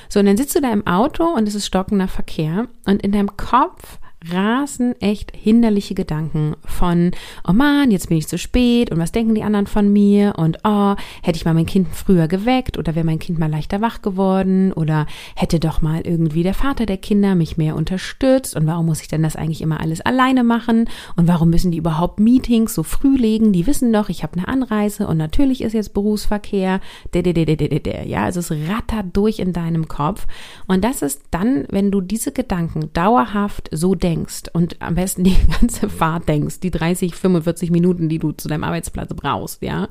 So, 0.09 0.21
und 0.21 0.27
dann 0.27 0.37
sitzt 0.37 0.55
du 0.55 0.61
da 0.61 0.73
im 0.73 0.87
Auto 0.87 1.25
und 1.25 1.49
es 1.49 1.57
ist 1.57 1.67
stockender 1.67 2.07
Verkehr 2.07 2.69
und 2.85 3.03
in 3.03 3.11
deinem 3.11 3.37
Kopf 3.37 3.99
rasen 4.33 5.01
echt 5.01 5.33
hinderliche 5.37 5.95
Gedanken 5.95 6.55
von, 6.65 7.13
oh 7.47 7.53
Mann, 7.53 7.91
jetzt 7.91 8.09
bin 8.09 8.19
ich 8.19 8.29
zu 8.29 8.39
spät 8.39 8.91
und 8.91 8.99
was 8.99 9.13
denken 9.13 9.35
die 9.35 9.43
anderen 9.43 9.67
von 9.67 9.93
mir? 9.93 10.35
Und 10.37 10.59
oh, 10.65 10.95
hätte 11.23 11.37
ich 11.37 11.45
mal 11.45 11.55
mein 11.55 11.67
Kind 11.67 11.89
früher 11.93 12.29
geweckt 12.29 12.79
oder 12.79 12.95
wäre 12.95 13.07
mein 13.07 13.19
Kind 13.19 13.39
mal 13.39 13.51
leichter 13.51 13.81
wach 13.81 14.03
geworden? 14.03 14.73
Oder 14.73 15.07
hätte 15.35 15.61
doch 15.61 15.83
mal 15.83 16.01
irgendwie 16.03 16.43
der 16.43 16.55
Vater 16.55 16.87
der 16.87 16.97
Kinder 16.97 17.35
mich 17.35 17.57
mehr 17.57 17.77
unterstützt? 17.77 18.57
Und 18.57 18.67
warum 18.67 18.87
muss 18.87 19.01
ich 19.01 19.09
denn 19.09 19.23
das 19.23 19.37
eigentlich 19.37 19.63
immer 19.63 19.81
alles 19.81 20.01
alleine 20.01 20.45
machen? 20.45 20.89
Und 21.17 21.29
warum 21.29 21.51
müssen 21.51 21.71
die 21.71 21.79
überhaupt 21.79 22.21
Meetings 22.21 22.75
so 22.75 22.83
früh 22.83 23.17
legen? 23.17 23.53
Die 23.53 23.67
wissen 23.67 23.93
doch, 23.93 24.09
ich 24.09 24.23
habe 24.23 24.39
eine 24.39 24.49
Anreise 24.49 25.07
und 25.07 25.17
natürlich 25.17 25.63
ist 25.63 25.73
jetzt 25.73 25.95
Berufsverkehr, 25.95 26.81
ja, 27.15 28.25
also 28.25 28.41
es 28.41 28.51
rattert 28.51 29.07
durch 29.17 29.39
in 29.39 29.53
deinem 29.53 29.89
Kopf. 29.89 30.27
Und 30.67 30.85
das 30.85 31.03
ist 31.03 31.23
dann, 31.31 31.67
wenn 31.71 31.91
du 31.91 32.01
diese 32.01 32.33
Gedanken 32.33 32.91
dauerhaft 32.93 33.69
so 33.73 33.95
denkst, 33.95 34.16
denkst 34.17 34.45
und 34.53 34.81
am 34.81 34.95
besten 34.95 35.25
die 35.25 35.37
ganze 35.61 35.89
Fahrt 35.89 36.29
denkst, 36.29 36.61
die 36.61 36.71
30, 36.71 37.15
45 37.15 37.71
Minuten, 37.71 38.09
die 38.09 38.19
du 38.19 38.33
zu 38.33 38.49
deinem 38.49 38.65
Arbeitsplatz 38.65 39.13
brauchst, 39.15 39.63
ja, 39.63 39.89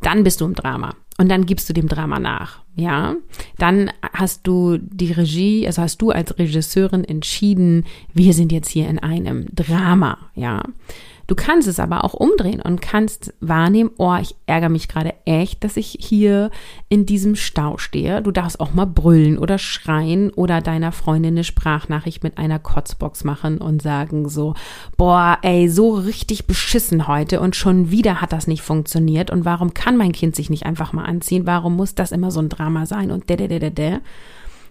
dann 0.00 0.24
bist 0.24 0.40
du 0.40 0.44
im 0.44 0.54
Drama. 0.54 0.94
Und 1.18 1.28
dann 1.28 1.46
gibst 1.46 1.68
du 1.68 1.72
dem 1.72 1.88
Drama 1.88 2.18
nach, 2.18 2.62
ja. 2.74 3.14
Dann 3.58 3.90
hast 4.12 4.46
du 4.46 4.78
die 4.78 5.12
Regie, 5.12 5.66
also 5.66 5.82
hast 5.82 5.98
du 5.98 6.10
als 6.10 6.38
Regisseurin 6.38 7.04
entschieden, 7.04 7.84
wir 8.12 8.32
sind 8.32 8.50
jetzt 8.50 8.68
hier 8.68 8.88
in 8.88 8.98
einem 8.98 9.46
Drama, 9.54 10.18
ja. 10.34 10.62
Du 11.26 11.34
kannst 11.34 11.68
es 11.68 11.78
aber 11.78 12.04
auch 12.04 12.14
umdrehen 12.14 12.60
und 12.60 12.82
kannst 12.82 13.32
wahrnehmen, 13.40 13.90
oh, 13.98 14.16
ich 14.20 14.34
ärgere 14.46 14.68
mich 14.68 14.88
gerade 14.88 15.14
echt, 15.24 15.62
dass 15.64 15.76
ich 15.76 15.96
hier 16.00 16.50
in 16.88 17.06
diesem 17.06 17.36
Stau 17.36 17.78
stehe. 17.78 18.22
Du 18.22 18.30
darfst 18.30 18.60
auch 18.60 18.72
mal 18.72 18.86
brüllen 18.86 19.38
oder 19.38 19.58
schreien 19.58 20.30
oder 20.30 20.60
deiner 20.60 20.92
Freundin 20.92 21.34
eine 21.34 21.44
Sprachnachricht 21.44 22.22
mit 22.22 22.38
einer 22.38 22.58
Kotzbox 22.58 23.24
machen 23.24 23.58
und 23.58 23.82
sagen 23.82 24.28
so, 24.28 24.54
boah, 24.96 25.38
ey, 25.42 25.68
so 25.68 25.94
richtig 25.94 26.46
beschissen 26.46 27.06
heute 27.06 27.40
und 27.40 27.56
schon 27.56 27.90
wieder 27.90 28.20
hat 28.20 28.32
das 28.32 28.46
nicht 28.46 28.62
funktioniert 28.62 29.30
und 29.30 29.44
warum 29.44 29.74
kann 29.74 29.96
mein 29.96 30.12
Kind 30.12 30.36
sich 30.36 30.50
nicht 30.50 30.66
einfach 30.66 30.92
mal 30.92 31.04
anziehen? 31.04 31.46
Warum 31.46 31.76
muss 31.76 31.94
das 31.94 32.12
immer 32.12 32.30
so 32.30 32.40
ein 32.40 32.48
Drama 32.48 32.86
sein 32.86 33.10
und 33.10 33.28
der, 33.28 33.36
der, 33.36 33.48
der, 33.48 33.70
der. 33.70 34.00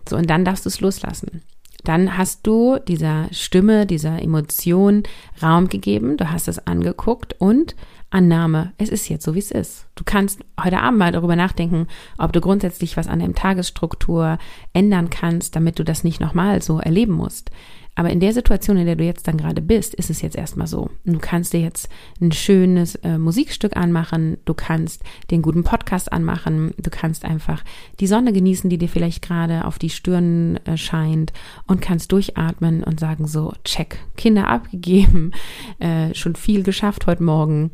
So, 0.08 0.18
und 0.18 0.30
dann 0.30 0.46
darfst 0.46 0.66
du 0.66 0.70
es 0.70 0.82
loslassen 0.82 1.42
dann 1.84 2.18
hast 2.18 2.46
du 2.46 2.78
dieser 2.88 3.28
Stimme, 3.32 3.86
dieser 3.86 4.22
Emotion 4.22 5.04
Raum 5.42 5.68
gegeben, 5.68 6.18
du 6.18 6.32
hast 6.32 6.48
es 6.48 6.66
angeguckt 6.68 7.36
und 7.40 7.76
Annahme, 8.12 8.74
es 8.78 8.90
ist 8.90 9.08
jetzt 9.08 9.24
so, 9.24 9.36
wie 9.36 9.40
es 9.40 9.52
ist. 9.52 9.88
Du 9.96 10.04
kannst 10.04 10.42
heute 10.62 10.80
Abend 10.82 11.00
mal 11.00 11.14
darüber 11.14 11.38
nachdenken, 11.38 11.88
ob 12.18 12.34
du 12.34 12.42
grundsätzlich 12.42 12.98
was 12.98 13.08
an 13.08 13.20
der 13.20 13.34
Tagesstruktur 13.34 14.38
ändern 14.74 15.10
kannst, 15.10 15.56
damit 15.56 15.80
du 15.80 15.86
das 15.86 16.04
nicht 16.04 16.20
nochmal 16.20 16.62
so 16.62 16.80
erleben 16.80 17.14
musst. 17.14 17.52
Aber 17.96 18.10
in 18.10 18.22
der 18.22 18.34
Situation, 18.34 18.78
in 18.78 18.86
der 18.86 18.96
du 18.96 19.04
jetzt 19.04 19.28
dann 19.28 19.38
gerade 19.38 19.62
bist, 19.62 19.94
ist 19.94 20.10
es 20.10 20.22
jetzt 20.22 20.38
erstmal 20.38 20.68
so. 20.68 20.90
Du 21.04 21.20
kannst 21.20 21.52
dir 21.52 21.60
jetzt 21.60 21.90
ein 22.22 22.32
schönes 22.32 22.96
äh, 22.96 23.18
Musikstück 23.18 23.76
anmachen, 23.76 24.38
du 24.46 24.54
kannst 24.54 25.04
den 25.30 25.42
guten 25.42 25.64
Podcast 25.64 26.12
anmachen, 26.14 26.74
du 26.78 26.90
kannst 26.90 27.26
einfach 27.26 27.64
die 28.00 28.08
Sonne 28.08 28.32
genießen, 28.32 28.70
die 28.70 28.78
dir 28.78 28.88
vielleicht 28.88 29.22
gerade 29.22 29.66
auf 29.66 29.78
die 29.78 29.90
Stirn 29.90 30.58
äh, 30.66 30.78
scheint 30.78 31.34
und 31.68 31.82
kannst 31.82 32.12
durchatmen 32.14 32.84
und 32.84 33.00
sagen 33.00 33.28
so, 33.28 33.54
check, 33.66 34.00
Kinder 34.16 34.48
abgegeben, 34.48 35.32
äh, 35.80 36.14
schon 36.16 36.36
viel 36.36 36.64
geschafft 36.64 37.08
heute 37.08 37.24
Morgen. 37.24 37.72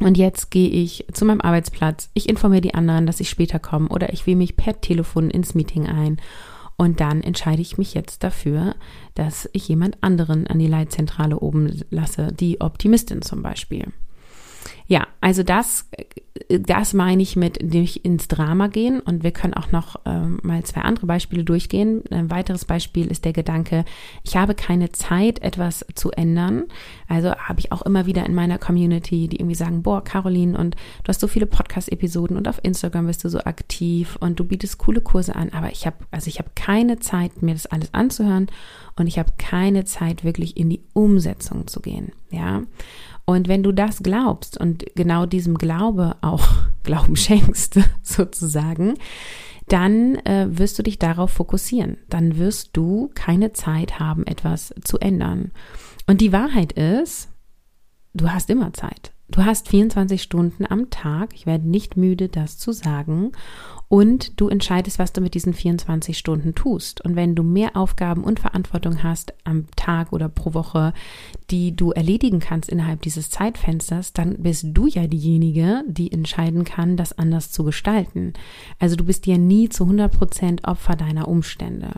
Und 0.00 0.18
jetzt 0.18 0.50
gehe 0.50 0.68
ich 0.68 1.06
zu 1.12 1.24
meinem 1.24 1.40
Arbeitsplatz. 1.40 2.10
Ich 2.12 2.28
informiere 2.28 2.60
die 2.60 2.74
anderen, 2.74 3.06
dass 3.06 3.20
ich 3.20 3.30
später 3.30 3.58
komme 3.58 3.88
oder 3.88 4.12
ich 4.12 4.26
wähle 4.26 4.36
mich 4.36 4.56
per 4.56 4.80
Telefon 4.80 5.30
ins 5.30 5.54
Meeting 5.54 5.86
ein 5.86 6.18
und 6.76 7.00
dann 7.00 7.22
entscheide 7.22 7.62
ich 7.62 7.78
mich 7.78 7.94
jetzt 7.94 8.22
dafür, 8.22 8.74
dass 9.14 9.48
ich 9.52 9.68
jemand 9.68 10.02
anderen 10.02 10.46
an 10.46 10.58
die 10.58 10.66
Leitzentrale 10.66 11.38
oben 11.40 11.82
lasse, 11.90 12.32
die 12.32 12.60
Optimistin 12.60 13.22
zum 13.22 13.42
Beispiel. 13.42 13.92
Ja, 14.88 15.06
Also 15.20 15.42
das, 15.42 15.88
das 16.48 16.94
meine 16.94 17.20
ich 17.20 17.34
mit 17.34 17.60
nicht 17.60 18.04
ins 18.04 18.28
Drama 18.28 18.68
gehen 18.68 19.00
und 19.00 19.24
wir 19.24 19.32
können 19.32 19.54
auch 19.54 19.72
noch 19.72 19.96
ähm, 20.04 20.38
mal 20.44 20.62
zwei 20.62 20.82
andere 20.82 21.06
Beispiele 21.06 21.42
durchgehen. 21.42 22.04
Ein 22.10 22.30
weiteres 22.30 22.64
Beispiel 22.64 23.08
ist 23.08 23.24
der 23.24 23.32
Gedanke, 23.32 23.84
ich 24.22 24.36
habe 24.36 24.54
keine 24.54 24.92
Zeit, 24.92 25.42
etwas 25.42 25.84
zu 25.94 26.12
ändern. 26.12 26.66
Also 27.08 27.34
habe 27.34 27.58
ich 27.58 27.72
auch 27.72 27.82
immer 27.82 28.06
wieder 28.06 28.24
in 28.24 28.34
meiner 28.34 28.58
Community, 28.58 29.26
die 29.26 29.36
irgendwie 29.38 29.56
sagen, 29.56 29.82
boah, 29.82 30.04
Caroline, 30.04 30.56
und 30.56 30.76
du 31.02 31.08
hast 31.08 31.20
so 31.20 31.26
viele 31.26 31.46
Podcast-Episoden 31.46 32.36
und 32.36 32.46
auf 32.46 32.60
Instagram 32.62 33.08
bist 33.08 33.24
du 33.24 33.28
so 33.28 33.40
aktiv 33.40 34.16
und 34.20 34.38
du 34.38 34.44
bietest 34.44 34.78
coole 34.78 35.00
Kurse 35.00 35.34
an, 35.34 35.50
aber 35.52 35.72
ich 35.72 35.86
habe, 35.86 35.96
also 36.12 36.28
ich 36.28 36.38
habe 36.38 36.50
keine 36.54 37.00
Zeit, 37.00 37.42
mir 37.42 37.54
das 37.54 37.66
alles 37.66 37.92
anzuhören 37.92 38.46
und 38.94 39.08
ich 39.08 39.18
habe 39.18 39.32
keine 39.38 39.84
Zeit, 39.84 40.22
wirklich 40.22 40.56
in 40.56 40.70
die 40.70 40.82
Umsetzung 40.92 41.66
zu 41.66 41.80
gehen. 41.80 42.12
Ja. 42.30 42.62
Und 43.26 43.48
wenn 43.48 43.62
du 43.62 43.72
das 43.72 44.02
glaubst 44.02 44.58
und 44.58 44.84
genau 44.94 45.26
diesem 45.26 45.58
Glaube 45.58 46.16
auch 46.22 46.48
Glauben 46.84 47.16
schenkst, 47.16 47.80
sozusagen, 48.02 48.94
dann 49.68 50.14
äh, 50.24 50.46
wirst 50.48 50.78
du 50.78 50.84
dich 50.84 50.98
darauf 50.98 51.32
fokussieren. 51.32 51.98
Dann 52.08 52.38
wirst 52.38 52.70
du 52.76 53.10
keine 53.14 53.52
Zeit 53.52 53.98
haben, 53.98 54.24
etwas 54.24 54.72
zu 54.82 54.98
ändern. 54.98 55.50
Und 56.06 56.20
die 56.20 56.32
Wahrheit 56.32 56.72
ist, 56.72 57.28
du 58.14 58.30
hast 58.30 58.48
immer 58.48 58.72
Zeit. 58.72 59.12
Du 59.28 59.44
hast 59.44 59.68
24 59.68 60.22
Stunden 60.22 60.64
am 60.66 60.88
Tag. 60.90 61.34
Ich 61.34 61.46
werde 61.46 61.68
nicht 61.68 61.96
müde, 61.96 62.28
das 62.28 62.58
zu 62.58 62.72
sagen 62.72 63.32
und 63.88 64.40
du 64.40 64.48
entscheidest, 64.48 64.98
was 64.98 65.12
du 65.12 65.20
mit 65.20 65.34
diesen 65.34 65.52
24 65.52 66.18
Stunden 66.18 66.54
tust. 66.54 67.04
Und 67.04 67.14
wenn 67.14 67.34
du 67.34 67.42
mehr 67.42 67.76
Aufgaben 67.76 68.24
und 68.24 68.40
Verantwortung 68.40 69.02
hast 69.02 69.32
am 69.44 69.66
Tag 69.76 70.12
oder 70.12 70.28
pro 70.28 70.54
Woche, 70.54 70.92
die 71.50 71.74
du 71.76 71.92
erledigen 71.92 72.40
kannst 72.40 72.68
innerhalb 72.68 73.02
dieses 73.02 73.30
Zeitfensters, 73.30 74.12
dann 74.12 74.42
bist 74.42 74.66
du 74.68 74.86
ja 74.86 75.06
diejenige, 75.06 75.84
die 75.86 76.10
entscheiden 76.10 76.64
kann, 76.64 76.96
das 76.96 77.16
anders 77.16 77.52
zu 77.52 77.62
gestalten. 77.62 78.32
Also 78.78 78.96
du 78.96 79.04
bist 79.04 79.26
ja 79.26 79.38
nie 79.38 79.68
zu 79.68 79.84
100 79.84 80.12
Prozent 80.12 80.66
Opfer 80.66 80.96
deiner 80.96 81.28
Umstände. 81.28 81.92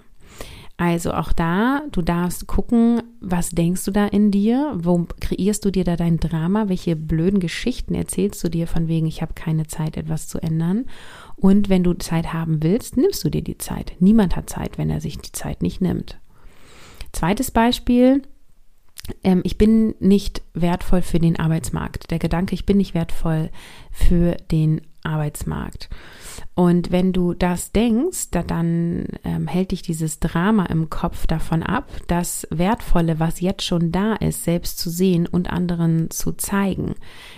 Also 0.81 1.13
auch 1.13 1.33
da, 1.33 1.83
du 1.91 2.03
darfst 2.03 2.47
gucken, 2.47 3.03
was 3.21 3.51
denkst 3.51 3.85
du 3.85 3.91
da 3.91 4.07
in 4.07 4.31
dir? 4.31 4.75
Wo 4.77 5.09
kreierst 5.21 5.65
du 5.65 5.73
dir 5.73 5.83
da 5.83 5.97
dein 5.97 6.21
Drama? 6.21 6.69
Welche 6.69 6.95
blöden 6.95 7.41
Geschichten 7.41 7.97
erzählst 7.97 8.43
du 8.45 8.49
dir 8.49 8.69
von 8.69 8.87
wegen, 8.87 9.09
ich 9.09 9.21
habe 9.21 9.35
keine 9.35 9.67
Zeit, 9.67 9.97
etwas 9.97 10.29
zu 10.29 10.39
ändern? 10.39 10.87
Und 11.35 11.69
wenn 11.69 11.83
du 11.83 11.95
Zeit 11.95 12.33
haben 12.33 12.63
willst, 12.63 12.97
nimmst 12.97 13.25
du 13.25 13.29
dir 13.29 13.43
die 13.43 13.59
Zeit. 13.59 13.95
Niemand 13.99 14.37
hat 14.37 14.49
Zeit, 14.49 14.79
wenn 14.79 14.89
er 14.89 15.01
sich 15.01 15.19
die 15.19 15.33
Zeit 15.33 15.63
nicht 15.63 15.81
nimmt. 15.81 16.21
Zweites 17.11 17.51
Beispiel, 17.51 18.23
ähm, 19.23 19.41
ich 19.45 19.59
bin 19.59 19.95
nicht 20.01 20.43
wertvoll 20.55 21.03
für 21.03 21.19
den 21.19 21.39
Arbeitsmarkt. 21.39 22.11
Der 22.11 22.19
Gedanke, 22.19 22.55
ich 22.55 22.67
bin 22.67 22.77
nicht 22.77 22.95
wertvoll 22.95 23.51
für 23.91 24.37
den 24.51 24.81
Arbeitsmarkt. 25.03 25.89
Und 26.55 26.91
wenn 26.91 27.13
du 27.13 27.35
das 27.35 27.73
denkst, 27.73 28.31
da 28.31 28.43
dann 28.43 29.07
ähm, 29.25 29.47
hält 29.47 29.71
dich 29.71 29.83
dieses 29.83 30.21
Drama 30.21 30.67
im 30.67 30.91
Kopf 30.91 31.27
davon 31.27 31.63
ab, 31.63 31.89
das 32.09 32.47
Wertvolle, 32.51 33.19
was 33.19 33.41
jetzt 33.41 33.63
schon 33.63 33.93
da 33.93 34.15
ist, 34.15 34.45
selbst 34.45 34.79
zu 34.79 34.91
sehen 34.91 35.27
und 35.27 35.51
anderen 35.51 36.11
zu 36.11 36.33
zeigen. 36.33 36.95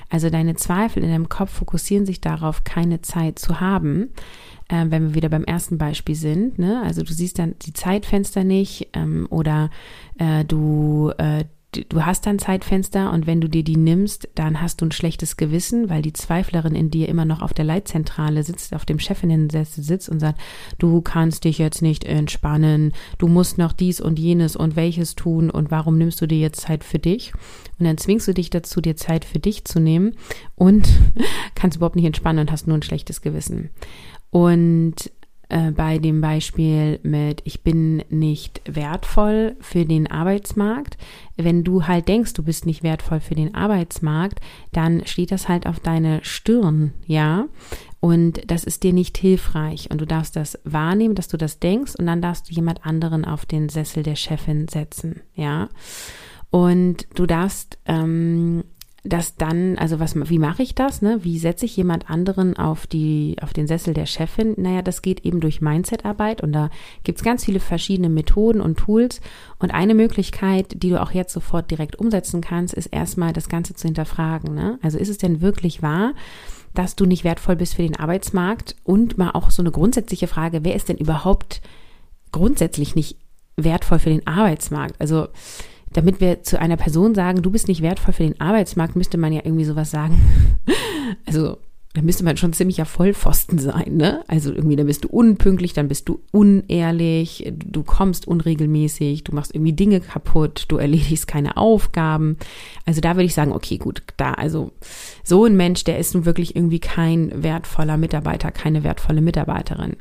Also 0.09 0.31
deine 0.31 0.57
Zweifel 0.57 1.03
in 1.03 1.11
deinem 1.11 1.29
Kopf 1.29 1.53
fokussieren 1.53 2.07
sich 2.07 2.21
darauf, 2.21 2.65
keine 2.65 3.03
Zeit 3.03 3.39
zu 3.39 3.61
haben. 3.61 4.11
Äh, 4.69 4.87
wenn 4.89 5.09
wir 5.09 5.15
wieder 5.15 5.29
beim 5.29 5.45
ersten 5.45 5.79
Beispiel 5.79 6.15
sind, 6.15 6.59
ne? 6.59 6.83
also 6.83 7.03
du 7.03 7.13
siehst 7.13 7.39
dann 7.39 7.57
die 7.61 7.73
Zeitfenster 7.73 8.45
nicht 8.45 8.89
ähm, 8.95 9.27
oder 9.31 9.71
äh, 10.19 10.45
du 10.45 11.13
äh, 11.19 11.45
du 11.73 12.05
hast 12.05 12.27
dann 12.27 12.39
Zeitfenster 12.39 13.13
und 13.13 13.27
wenn 13.27 13.41
du 13.41 13.49
dir 13.49 13.63
die 13.63 13.77
nimmst, 13.77 14.29
dann 14.35 14.61
hast 14.61 14.81
du 14.81 14.87
ein 14.87 14.93
schlechtes 14.93 15.37
Gewissen, 15.37 15.89
weil 15.89 16.03
die 16.03 16.13
Zweiflerin 16.13 16.75
in 16.75 16.91
dir 16.91 17.09
immer 17.09 17.25
noch 17.25 17.43
auf 17.43 17.55
der 17.55 17.65
Leitzentrale 17.65 18.43
sitzt, 18.43 18.75
auf 18.75 18.85
dem 18.85 18.99
Chefinnen-Sessel 18.99 19.85
sitzt 19.85 20.09
und 20.09 20.21
sagt, 20.21 20.41
du 20.79 21.01
kannst 21.01 21.45
dich 21.45 21.59
jetzt 21.59 21.83
nicht 21.83 22.05
entspannen, 22.05 22.93
du 23.19 23.29
musst 23.29 23.59
noch 23.59 23.73
dies 23.73 24.01
und 24.01 24.19
jenes 24.19 24.57
und 24.57 24.77
welches 24.77 25.15
tun 25.15 25.51
und 25.51 25.71
warum 25.71 25.97
nimmst 25.97 26.21
du 26.21 26.27
dir 26.27 26.39
jetzt 26.39 26.63
Zeit 26.63 26.83
für 26.83 26.99
dich? 26.99 27.33
Und 27.79 27.87
dann 27.87 27.99
zwingst 27.99 28.27
du 28.27 28.35
dich 28.35 28.51
dazu, 28.51 28.81
dir 28.81 28.97
Zeit 28.97 29.25
für 29.25 29.39
dich 29.39 29.65
zu 29.65 29.81
nehmen 29.81 30.15
und 30.57 30.89
kannst 31.55 31.77
überhaupt 31.77 31.97
nicht 31.97 32.05
entspannen 32.05 32.41
und 32.41 32.53
hast 32.53 32.67
nur 32.67 32.77
ein 32.77 32.83
schlechtes 32.83 33.23
Gewissen. 33.23 33.71
Und 34.31 35.11
äh, 35.51 35.73
bei 35.73 35.99
dem 35.99 36.21
Beispiel 36.21 37.01
mit 37.03 37.43
ich 37.45 37.63
bin 37.63 38.03
nicht 38.09 38.63
wertvoll 38.65 39.57
für 39.61 39.85
den 39.85 40.11
Arbeitsmarkt. 40.11 40.97
Wenn 41.37 41.65
du 41.65 41.87
halt 41.87 42.09
denkst, 42.09 42.35
du 42.35 42.43
bist 42.43 42.67
nicht 42.67 42.83
wertvoll 42.83 43.21
für 43.21 43.35
den 43.35 43.55
Arbeitsmarkt, 43.55 44.41
dann 44.73 45.05
steht 45.07 45.33
das 45.33 45.49
halt 45.49 45.67
auf 45.67 45.81
deine 45.81 46.21
Stirn, 46.23 46.93
ja. 47.07 47.47
Und 48.01 48.51
das 48.51 48.65
ist 48.65 48.83
dir 48.83 48.93
nicht 48.93 49.19
hilfreich. 49.19 49.91
Und 49.91 50.01
du 50.01 50.07
darfst 50.07 50.35
das 50.37 50.59
wahrnehmen, 50.65 51.15
dass 51.15 51.29
du 51.29 51.37
das 51.37 51.59
denkst, 51.59 51.97
und 51.97 52.07
dann 52.07 52.23
darfst 52.23 52.49
du 52.49 52.55
jemand 52.55 52.87
anderen 52.87 53.25
auf 53.25 53.45
den 53.45 53.69
Sessel 53.69 54.03
der 54.03 54.17
Chefin 54.17 54.69
setzen, 54.69 55.21
ja. 55.35 55.69
Und 56.51 57.07
du 57.15 57.27
darfst 57.27 57.79
ähm, 57.87 58.65
dass 59.03 59.37
dann, 59.37 59.79
also 59.79 59.99
was, 59.99 60.15
wie 60.15 60.39
mache 60.39 60.63
ich 60.63 60.75
das? 60.75 61.01
Ne? 61.01 61.21
Wie 61.23 61.39
setze 61.39 61.65
ich 61.65 61.77
jemand 61.77 62.11
anderen 62.11 62.57
auf 62.57 62.87
die, 62.87 63.37
auf 63.41 63.53
den 63.53 63.67
Sessel 63.67 63.95
der 63.95 64.07
Chefin? 64.07 64.55
Naja, 64.59 64.83
das 64.83 65.01
geht 65.01 65.25
eben 65.25 65.41
durch 65.41 65.63
Mindset-Arbeit 65.63 66.43
und 66.43 66.53
da 66.53 66.69
gibt's 67.03 67.23
ganz 67.23 67.45
viele 67.47 67.61
verschiedene 67.61 68.11
Methoden 68.11 68.61
und 68.61 68.79
Tools. 68.79 69.21
Und 69.59 69.73
eine 69.73 69.95
Möglichkeit, 69.95 70.83
die 70.83 70.91
du 70.91 71.01
auch 71.01 71.13
jetzt 71.13 71.33
sofort 71.33 71.71
direkt 71.71 71.97
umsetzen 71.97 72.43
kannst, 72.43 72.75
ist 72.75 72.87
erstmal 72.87 73.33
das 73.33 73.49
Ganze 73.49 73.75
zu 73.75 73.89
hinterfragen. 73.89 74.55
Ne? 74.55 74.79
Also 74.83 74.99
ist 74.99 75.09
es 75.09 75.19
denn 75.19 75.41
wirklich 75.41 75.81
wahr, 75.81 76.13
dass 76.75 76.95
du 76.95 77.07
nicht 77.07 77.25
wertvoll 77.25 77.57
bist 77.57 77.75
für 77.75 77.83
den 77.83 77.97
Arbeitsmarkt? 77.97 78.77
Und 78.85 79.17
mal 79.17 79.31
auch 79.31 79.51
so 79.51 79.63
eine 79.63 79.71
grundsätzliche 79.71 80.27
Frage, 80.27 80.63
wer 80.63 80.75
ist 80.75 80.91
denn 80.91 80.99
überhaupt 80.99 81.63
grundsätzlich 82.33 82.95
nicht 82.95 83.17
wertvoll 83.57 83.99
für 83.99 84.11
den 84.11 84.27
Arbeitsmarkt? 84.27 85.01
Also 85.01 85.29
damit 85.93 86.21
wir 86.21 86.43
zu 86.43 86.61
einer 86.61 86.77
Person 86.77 87.15
sagen, 87.15 87.43
du 87.43 87.51
bist 87.51 87.69
nicht 87.69 87.83
wertvoll 87.83 88.15
für 88.15 88.23
den 88.23 88.41
Arbeitsmarkt, 88.41 88.97
müsste 88.97 89.19
man 89.19 89.33
ja 89.33 89.41
irgendwie 89.45 89.65
sowas 89.65 89.91
sagen. 89.91 90.21
also, 91.27 91.59
da 91.93 92.03
müsste 92.03 92.25
man 92.25 92.37
schon 92.37 92.53
ziemlicher 92.53 92.85
Vollpfosten 92.85 93.59
sein, 93.59 93.97
ne? 93.97 94.23
Also 94.29 94.53
irgendwie, 94.53 94.77
dann 94.77 94.87
bist 94.87 95.03
du 95.03 95.09
unpünktlich, 95.09 95.73
dann 95.73 95.89
bist 95.89 96.09
du 96.09 96.23
unehrlich, 96.31 97.53
du 97.53 97.83
kommst 97.83 98.29
unregelmäßig, 98.29 99.25
du 99.25 99.35
machst 99.35 99.53
irgendwie 99.53 99.73
Dinge 99.73 100.01
kaputt, 100.01 100.67
du 100.69 100.77
erledigst 100.77 101.27
keine 101.27 101.57
Aufgaben. 101.57 102.37
Also 102.87 103.01
da 103.01 103.17
würde 103.17 103.25
ich 103.25 103.35
sagen, 103.35 103.53
okay, 103.53 103.79
gut, 103.79 104.05
da, 104.19 104.35
also 104.35 104.71
so 105.25 105.47
ein 105.47 105.57
Mensch, 105.57 105.83
der 105.83 105.99
ist 105.99 106.15
nun 106.15 106.27
wirklich 106.27 106.55
irgendwie 106.55 106.79
kein 106.79 107.43
wertvoller 107.43 107.97
Mitarbeiter, 107.97 108.53
keine 108.53 108.85
wertvolle 108.85 109.21
Mitarbeiterin. 109.21 109.97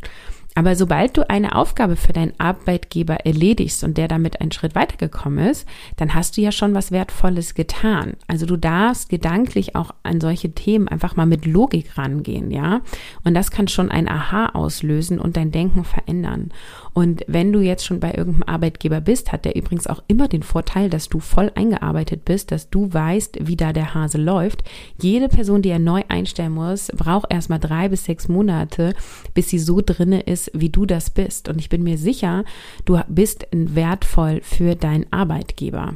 Aber 0.56 0.76
sobald 0.76 1.16
du 1.16 1.30
eine 1.30 1.56
Aufgabe 1.56 1.96
für 1.96 2.12
deinen 2.12 2.34
Arbeitgeber 2.38 3.26
erledigst 3.26 3.84
und 3.84 3.98
der 3.98 4.08
damit 4.08 4.42
einen 4.42 4.52
Schritt 4.52 4.76
weitergekommen 4.76 5.48
ist, 5.48 5.68
dann 5.98 6.14
hast 6.16 6.36
du 6.36 6.42
ja 6.42 6.52
schon 6.52 6.74
was 6.74 6.92
Wertvolles 6.92 7.54
getan. 7.54 8.14
Also 8.28 8.46
du 8.46 8.58
darfst 8.58 9.10
gedanklich 9.10 9.76
auch 9.76 9.92
an 10.04 10.20
solche 10.20 10.52
Themen 10.52 10.88
einfach 10.88 11.16
mal 11.16 11.26
mit 11.26 11.46
Logik 11.46 11.98
rangehen, 11.98 12.52
ja. 12.52 12.82
Und 13.24 13.36
das 13.36 13.52
kann 13.52 13.68
schon 13.68 13.92
ein 13.92 14.10
Aha 14.10 14.48
auslösen 14.48 15.20
und 15.20 15.38
dein 15.38 15.52
Denken 15.52 15.86
verändern. 15.86 16.52
Und 17.00 17.24
wenn 17.28 17.54
du 17.54 17.62
jetzt 17.62 17.86
schon 17.86 18.02
bei 18.02 18.12
irgendeinem 18.14 18.44
Arbeitgeber 18.44 19.00
bist, 19.00 19.32
hat 19.32 19.46
der 19.46 19.56
übrigens 19.56 19.88
auch 19.88 20.04
immer 20.10 20.28
den 20.28 20.44
Vorteil, 20.44 20.90
dass 20.90 21.08
du 21.08 21.22
voll 21.22 21.50
eingearbeitet 21.56 22.26
bist, 22.26 22.52
dass 22.52 22.70
du 22.70 22.92
weißt, 22.92 23.38
wie 23.48 23.56
da 23.56 23.72
der 23.72 23.94
Hase 23.94 24.18
läuft. 24.18 24.66
Jede 25.02 25.30
Person, 25.30 25.62
die 25.62 25.70
er 25.70 25.80
neu 25.80 26.04
einstellen 26.10 26.52
muss, 26.52 26.88
braucht 26.88 27.32
erstmal 27.32 27.62
drei 27.62 27.88
bis 27.88 28.04
sechs 28.04 28.28
Monate, 28.28 28.94
bis 29.34 29.48
sie 29.48 29.60
so 29.60 29.80
drinne 29.80 30.20
ist, 30.20 30.52
wie 30.54 30.72
du 30.72 30.86
das 30.86 31.10
bist. 31.10 31.48
Und 31.48 31.60
ich 31.60 31.70
bin 31.70 31.84
mir 31.84 31.98
sicher, 31.98 32.44
du 32.84 33.00
bist 33.08 33.48
wertvoll 33.54 34.42
für 34.44 34.76
deinen 34.76 35.06
Arbeitgeber. 35.10 35.96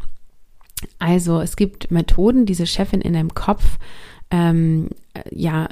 Also 0.99 1.41
es 1.41 1.57
gibt 1.57 1.91
Methoden, 1.91 2.45
diese 2.45 2.65
Chefin 2.65 3.01
in 3.01 3.11
deinem 3.11 3.33
Kopf 3.33 3.77
ähm, 4.31 4.87
ja 5.31 5.67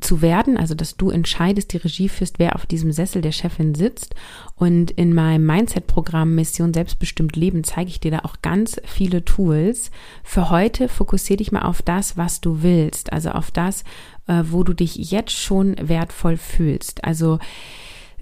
zu 0.00 0.22
werden, 0.22 0.56
also 0.56 0.74
dass 0.74 0.96
du 0.96 1.10
entscheidest, 1.10 1.72
die 1.72 1.78
Regie 1.78 2.08
führst, 2.08 2.38
wer 2.38 2.54
auf 2.54 2.66
diesem 2.66 2.92
Sessel 2.92 3.22
der 3.22 3.32
Chefin 3.32 3.74
sitzt. 3.74 4.14
Und 4.54 4.90
in 4.92 5.14
meinem 5.14 5.46
Mindset-Programm 5.46 6.34
Mission 6.34 6.72
Selbstbestimmt 6.72 7.36
Leben 7.36 7.64
zeige 7.64 7.90
ich 7.90 8.00
dir 8.00 8.10
da 8.10 8.20
auch 8.20 8.36
ganz 8.42 8.80
viele 8.84 9.24
Tools. 9.24 9.90
Für 10.22 10.50
heute 10.50 10.88
fokussiere 10.88 11.38
dich 11.38 11.52
mal 11.52 11.62
auf 11.62 11.82
das, 11.82 12.16
was 12.16 12.40
du 12.40 12.62
willst, 12.62 13.12
also 13.12 13.30
auf 13.30 13.50
das, 13.50 13.82
äh, 14.26 14.42
wo 14.50 14.62
du 14.62 14.72
dich 14.72 14.96
jetzt 15.10 15.32
schon 15.32 15.76
wertvoll 15.80 16.36
fühlst. 16.36 17.04
Also 17.04 17.38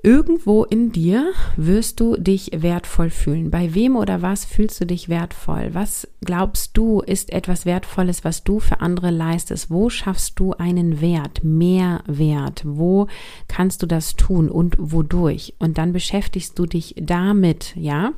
Irgendwo 0.02 0.64
in 0.64 0.92
dir 0.92 1.32
wirst 1.56 2.00
du 2.00 2.16
dich 2.16 2.50
wertvoll 2.54 3.10
fühlen. 3.10 3.50
Bei 3.50 3.74
wem 3.74 3.96
oder 3.96 4.20
was 4.20 4.44
fühlst 4.44 4.80
du 4.80 4.86
dich 4.86 5.08
wertvoll? 5.08 5.70
Was 5.72 6.06
glaubst 6.20 6.76
du 6.76 7.00
ist 7.00 7.32
etwas 7.32 7.64
Wertvolles, 7.64 8.22
was 8.22 8.44
du 8.44 8.60
für 8.60 8.80
andere 8.80 9.10
leistest? 9.10 9.70
Wo 9.70 9.88
schaffst 9.88 10.38
du 10.38 10.52
einen 10.52 11.00
Wert, 11.00 11.42
mehr 11.42 12.02
Wert? 12.06 12.62
Wo 12.66 13.08
kannst 13.48 13.82
du 13.82 13.86
das 13.86 14.16
tun 14.16 14.50
und 14.50 14.76
wodurch? 14.78 15.54
Und 15.58 15.78
dann 15.78 15.92
beschäftigst 15.92 16.58
du 16.58 16.66
dich 16.66 16.94
damit, 16.98 17.74
ja, 17.74 18.12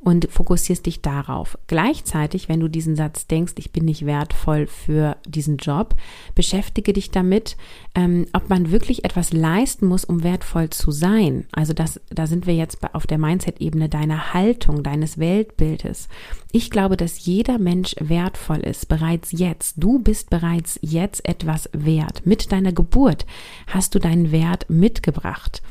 und 0.00 0.28
fokussierst 0.30 0.84
dich 0.84 1.00
darauf. 1.00 1.58
Gleichzeitig, 1.66 2.48
wenn 2.48 2.60
du 2.60 2.68
diesen 2.68 2.94
Satz 2.94 3.26
denkst, 3.26 3.54
ich 3.56 3.72
bin 3.72 3.84
nicht 3.84 4.04
wertvoll 4.04 4.66
für 4.66 5.16
diesen 5.26 5.56
Job, 5.56 5.94
beschäftige 6.34 6.92
dich 6.92 7.10
damit, 7.10 7.56
ähm, 7.94 8.26
ob 8.32 8.50
man 8.50 8.70
wirklich 8.70 9.04
etwas 9.04 9.32
leisten 9.32 9.86
muss, 9.86 10.04
um 10.04 10.22
wertvoll 10.22 10.70
zu 10.70 10.90
sein 10.90 11.21
sein. 11.22 11.44
Also 11.52 11.72
das, 11.72 12.00
da 12.10 12.26
sind 12.26 12.46
wir 12.46 12.54
jetzt 12.54 12.78
auf 12.94 13.06
der 13.06 13.18
Mindset-Ebene 13.18 13.88
deiner 13.88 14.34
Haltung, 14.34 14.82
deines 14.82 15.18
Weltbildes. 15.18 16.08
Ich 16.52 16.70
glaube, 16.70 16.96
dass 16.96 17.24
jeder 17.24 17.58
Mensch 17.58 17.94
wertvoll 18.00 18.60
ist, 18.60 18.88
bereits 18.88 19.32
jetzt. 19.32 19.76
Du 19.78 19.98
bist 19.98 20.30
bereits 20.30 20.78
jetzt 20.82 21.26
etwas 21.28 21.68
wert. 21.72 22.26
Mit 22.26 22.52
deiner 22.52 22.72
Geburt 22.72 23.26
hast 23.66 23.94
du 23.94 23.98
deinen 23.98 24.32
Wert 24.32 24.68
mitgebracht. 24.68 25.62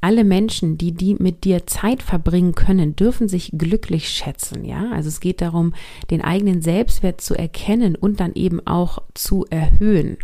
Alle 0.00 0.22
Menschen, 0.22 0.78
die 0.78 0.92
die 0.92 1.16
mit 1.18 1.42
dir 1.42 1.66
Zeit 1.66 2.02
verbringen 2.02 2.54
können, 2.54 2.94
dürfen 2.94 3.28
sich 3.28 3.50
glücklich 3.58 4.08
schätzen, 4.10 4.64
ja? 4.64 4.92
Also 4.92 5.08
es 5.08 5.18
geht 5.18 5.40
darum, 5.40 5.74
den 6.12 6.22
eigenen 6.22 6.62
Selbstwert 6.62 7.20
zu 7.20 7.34
erkennen 7.34 7.96
und 7.96 8.20
dann 8.20 8.34
eben 8.34 8.64
auch 8.64 9.02
zu 9.14 9.44
erhöhen. 9.50 10.18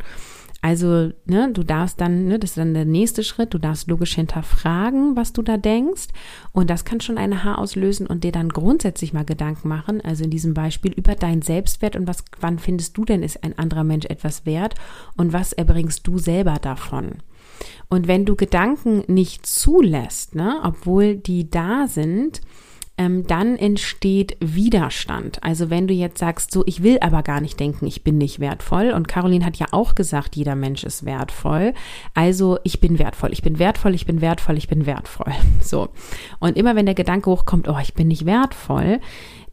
Also, 0.65 1.11
ne, 1.27 1.51
du 1.53 1.63
darfst 1.63 2.01
dann, 2.01 2.27
ne, 2.27 2.39
das 2.39 2.53
ist 2.53 2.57
dann 2.57 2.73
der 2.73 2.87
nächste 2.87 3.23
Schritt, 3.23 3.53
du 3.53 3.59
darfst 3.59 3.87
logisch 3.87 4.15
hinterfragen, 4.15 5.15
was 5.15 5.35
du 5.35 5.43
da 5.43 5.59
denkst. 5.59 6.07
Und 6.53 6.71
das 6.71 6.87
kann 6.87 7.03
schon 7.03 7.19
eine 7.19 7.45
Haar 7.45 7.59
auslösen 7.59 8.07
und 8.07 8.25
dir 8.25 8.33
dann 8.33 8.49
grundsätzlich 8.49 9.13
mal 9.13 9.27
Gedanken 9.27 9.69
machen, 9.69 10.01
also 10.01 10.25
in 10.25 10.31
diesem 10.31 10.55
Beispiel 10.55 10.91
über 10.93 11.17
deinen 11.17 11.43
Selbstwert 11.43 11.97
und 11.97 12.07
was, 12.07 12.25
wann 12.41 12.59
findest 12.59 12.97
du 12.97 13.05
denn, 13.05 13.23
ist 13.23 13.45
ein 13.45 13.59
anderer 13.59 13.85
Mensch 13.85 14.07
etwas 14.07 14.47
wert 14.47 14.75
und 15.19 15.35
was 15.35 15.53
erbringst 15.53 16.07
du 16.07 16.17
selber 16.17 16.57
davon? 16.63 17.17
Und 17.91 18.09
wenn 18.09 18.25
du 18.25 18.35
Gedanken 18.35 19.05
nicht 19.07 19.45
zulässt, 19.45 20.35
ne, 20.35 20.61
obwohl 20.65 21.17
die 21.17 21.51
da 21.51 21.89
sind, 21.89 22.41
ähm, 22.97 23.27
dann 23.27 23.57
entsteht 23.57 24.37
Widerstand. 24.41 25.43
Also 25.43 25.69
wenn 25.69 25.89
du 25.89 25.95
jetzt 25.95 26.19
sagst, 26.19 26.53
so, 26.53 26.63
ich 26.67 26.83
will 26.83 26.99
aber 27.01 27.23
gar 27.23 27.41
nicht 27.41 27.59
denken, 27.59 27.87
ich 27.87 28.05
bin 28.05 28.19
nicht 28.19 28.39
wertvoll. 28.39 28.93
Und 28.93 29.09
Caroline 29.09 29.45
hat 29.45 29.57
ja 29.57 29.67
auch 29.73 29.95
gesagt, 29.95 30.37
jeder 30.37 30.55
Mensch 30.55 30.85
ist 30.85 31.05
wertvoll. 31.05 31.75
Also 32.15 32.59
ich 32.63 32.81
bin 32.81 32.99
wertvoll, 32.99 33.33
ich 33.33 33.43
bin 33.43 33.59
wertvoll, 33.59 33.95
ich 33.95 34.07
bin 34.07 34.21
wertvoll, 34.21 34.57
ich 34.57 34.69
bin 34.69 34.87
wertvoll. 34.87 35.33
So. 35.61 35.89
Und 36.41 36.57
immer 36.59 36.77
wenn 36.77 36.85
der 36.85 36.95
Gedanke 36.95 37.31
hochkommt, 37.31 37.69
oh, 37.69 37.79
ich 37.81 37.95
bin 37.95 38.09
nicht 38.09 38.27
wertvoll, 38.27 39.01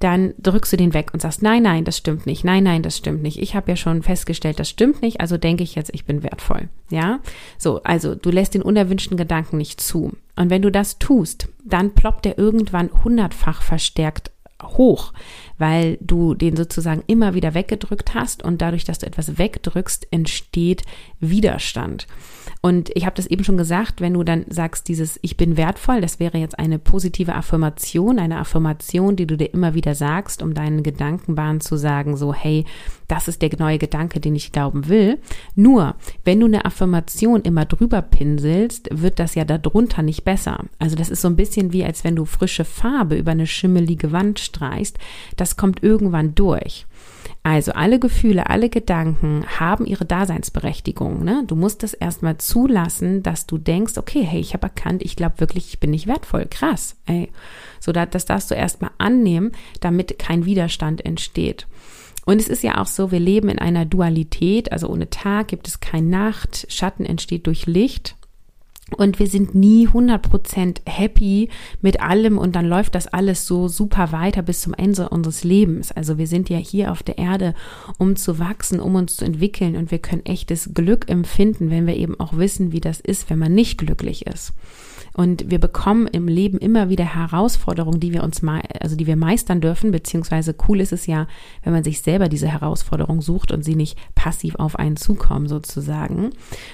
dann 0.03 0.33
drückst 0.39 0.73
du 0.73 0.77
den 0.77 0.93
weg 0.93 1.11
und 1.13 1.21
sagst, 1.21 1.41
nein, 1.41 1.63
nein, 1.63 1.85
das 1.85 1.97
stimmt 1.97 2.25
nicht, 2.25 2.43
nein, 2.43 2.63
nein, 2.63 2.83
das 2.83 2.97
stimmt 2.97 3.21
nicht. 3.21 3.39
Ich 3.39 3.55
habe 3.55 3.71
ja 3.71 3.75
schon 3.75 4.03
festgestellt, 4.03 4.59
das 4.59 4.69
stimmt 4.69 5.01
nicht, 5.01 5.21
also 5.21 5.37
denke 5.37 5.63
ich 5.63 5.75
jetzt, 5.75 5.93
ich 5.93 6.05
bin 6.05 6.23
wertvoll. 6.23 6.69
Ja, 6.89 7.19
so, 7.57 7.81
also 7.83 8.15
du 8.15 8.29
lässt 8.31 8.53
den 8.53 8.61
unerwünschten 8.61 9.17
Gedanken 9.17 9.57
nicht 9.57 9.79
zu. 9.79 10.11
Und 10.35 10.49
wenn 10.49 10.61
du 10.61 10.71
das 10.71 10.99
tust, 10.99 11.47
dann 11.63 11.93
ploppt 11.93 12.25
er 12.25 12.37
irgendwann 12.37 12.89
hundertfach 13.03 13.61
verstärkt 13.61 14.31
hoch, 14.63 15.13
weil 15.57 15.97
du 16.01 16.33
den 16.33 16.55
sozusagen 16.55 17.03
immer 17.07 17.33
wieder 17.33 17.53
weggedrückt 17.53 18.13
hast 18.13 18.43
und 18.43 18.61
dadurch, 18.61 18.83
dass 18.83 18.99
du 18.99 19.05
etwas 19.05 19.37
wegdrückst, 19.37 20.07
entsteht 20.11 20.83
Widerstand. 21.19 22.07
Und 22.63 22.91
ich 22.95 23.08
habe 23.08 23.15
das 23.15 23.26
eben 23.26 23.43
schon 23.43 23.58
gesagt, 23.58 24.02
wenn 24.02 24.13
du 24.13 24.24
dann 24.24 24.45
sagst, 24.47 24.88
dieses 24.88 25.17
Ich 25.24 25.36
bin 25.36 25.58
wertvoll, 25.58 26.00
das 26.00 26.19
wäre 26.19 26.38
jetzt 26.38 26.60
eine 26.60 26.78
positive 26.78 27.34
Affirmation, 27.34 28.19
eine 28.19 28.38
Affirmation, 28.38 29.15
die 29.15 29.26
du 29.26 29.36
dir 29.36 29.52
immer 29.52 29.74
wieder 29.74 29.95
sagst, 29.95 30.43
um 30.43 30.54
deinen 30.54 30.84
Gedankenbahn 30.84 31.60
zu 31.60 31.76
sagen, 31.76 32.15
so, 32.15 32.36
hey, 32.36 32.65
das 33.08 33.28
ist 33.28 33.41
der 33.41 33.50
neue 33.58 33.80
Gedanke, 33.80 34.19
den 34.19 34.36
ich 34.36 34.52
glauben 34.52 34.88
will. 34.88 35.17
Nur, 35.56 35.95
wenn 36.24 36.39
du 36.39 36.45
eine 36.45 36.63
Affirmation 36.63 37.41
immer 37.41 37.65
drüber 37.65 38.04
pinselst, 38.04 38.89
wird 38.91 39.17
das 39.17 39.34
ja 39.34 39.43
darunter 39.43 40.04
nicht 40.04 40.24
besser. 40.24 40.63
Also 40.78 40.95
das 40.95 41.10
ist 41.10 41.21
so 41.21 41.28
ein 41.28 41.36
bisschen 41.36 41.74
wie, 41.74 41.84
als 41.84 42.04
wenn 42.04 42.15
du 42.15 42.26
frische 42.26 42.63
Farbe 42.63 43.15
über 43.15 43.32
eine 43.32 43.47
schimmelige 43.47 44.12
Wand 44.12 44.39
streichst. 44.39 45.00
Das 45.36 45.58
kommt 45.58 45.82
irgendwann 45.82 46.36
durch. 46.36 46.86
Also 47.43 47.71
alle 47.71 47.97
Gefühle, 47.97 48.49
alle 48.51 48.69
Gedanken 48.69 49.45
haben 49.60 49.88
ihre 49.88 50.06
Daseinsberechtigung. 50.06 51.23
Ne? 51.23 51.43
Du 51.47 51.56
musst 51.56 51.84
es 51.84 51.95
erstmal 51.95 52.38
zulassen, 52.38 53.23
dass 53.23 53.47
du 53.47 53.58
denkst, 53.58 53.97
okay, 53.97 54.21
hey, 54.21 54.39
ich 54.39 54.54
habe 54.54 54.67
erkannt, 54.67 55.01
ich 55.01 55.15
glaube 55.15 55.39
wirklich, 55.39 55.67
ich 55.69 55.80
bin 55.80 55.89
nicht 55.89 56.06
wertvoll. 56.06 56.45
Krass. 56.47 56.97
Ey. 57.08 57.32
So, 57.80 57.91
das 57.91 58.25
darfst 58.25 58.51
du 58.51 58.56
erstmal 58.56 58.91
annehmen, 58.99 59.54
damit 59.80 60.19
kein 60.19 60.45
Widerstand 60.45 61.04
entsteht. 61.04 61.65
Und 62.25 62.39
es 62.39 62.47
ist 62.47 62.62
ja 62.62 62.80
auch 62.80 62.86
so, 62.86 63.12
wir 63.12 63.19
leben 63.19 63.49
in 63.49 63.58
einer 63.58 63.86
Dualität, 63.86 64.71
also 64.71 64.88
ohne 64.88 65.10
Tag 65.10 65.47
gibt 65.47 65.67
es 65.67 65.80
keine 65.80 66.08
Nacht, 66.08 66.67
Schatten 66.69 67.06
entsteht 67.06 67.47
durch 67.47 67.65
Licht. 67.65 68.15
Und 68.97 69.19
wir 69.19 69.27
sind 69.27 69.56
nie 69.56 69.88
100% 69.88 70.82
happy 70.86 71.49
mit 71.82 72.01
allem 72.01 72.38
und 72.38 72.56
dann 72.56 72.65
läuft 72.65 72.95
das 72.95 73.08
alles 73.08 73.47
so 73.47 73.67
super 73.67 74.12
weiter 74.12 74.41
bis 74.41 74.62
zum 74.62 74.73
Ende 74.73 75.10
unseres 75.10 75.43
Lebens. 75.43 75.91
Also 75.91 76.17
wir 76.17 76.27
sind 76.27 76.49
ja 76.49 76.58
hier 76.58 76.91
auf 76.91 77.01
der 77.01 77.17
Erde, 77.17 77.54
um 77.97 78.15
zu 78.15 78.38
wachsen, 78.38 78.80
um 78.80 78.95
uns 78.95 79.15
zu 79.15 79.25
entwickeln 79.25 79.77
und 79.77 79.91
wir 79.91 79.99
können 79.99 80.25
echtes 80.25 80.71
Glück 80.73 81.10
empfinden, 81.10 81.69
wenn 81.69 81.88
wir 81.88 81.95
eben 81.95 82.19
auch 82.19 82.38
wissen, 82.38 82.71
wie 82.71 82.82
das 82.82 82.99
ist, 82.99 83.30
wenn 83.30 83.39
man 83.39 83.54
nicht 83.54 83.77
glücklich 83.77 84.27
ist. 84.27 84.54
Und 85.13 85.50
wir 85.52 85.60
bekommen 85.60 86.08
im 86.08 86.28
Leben 86.28 86.58
immer 86.58 86.89
wieder 86.89 87.04
Herausforderungen, 87.04 88.00
die 88.00 88.13
wir 88.13 88.24
uns 88.24 88.41
also 88.80 88.95
die 88.95 89.08
wir 89.08 89.15
meistern 89.15 89.62
dürfen, 89.62 89.91
beziehungsweise 89.91 90.56
cool 90.67 90.80
ist 90.80 90.93
es 90.93 91.06
ja, 91.06 91.28
wenn 91.63 91.74
man 91.74 91.84
sich 91.84 92.02
selber 92.02 92.30
diese 92.30 92.47
Herausforderung 92.47 93.21
sucht 93.21 93.52
und 93.52 93.63
sie 93.63 93.76
nicht 93.76 93.97
passiv 94.15 94.56
auf 94.56 94.78
einen 94.78 94.97
zukommen 94.97 95.47
sozusagen. 95.47 96.32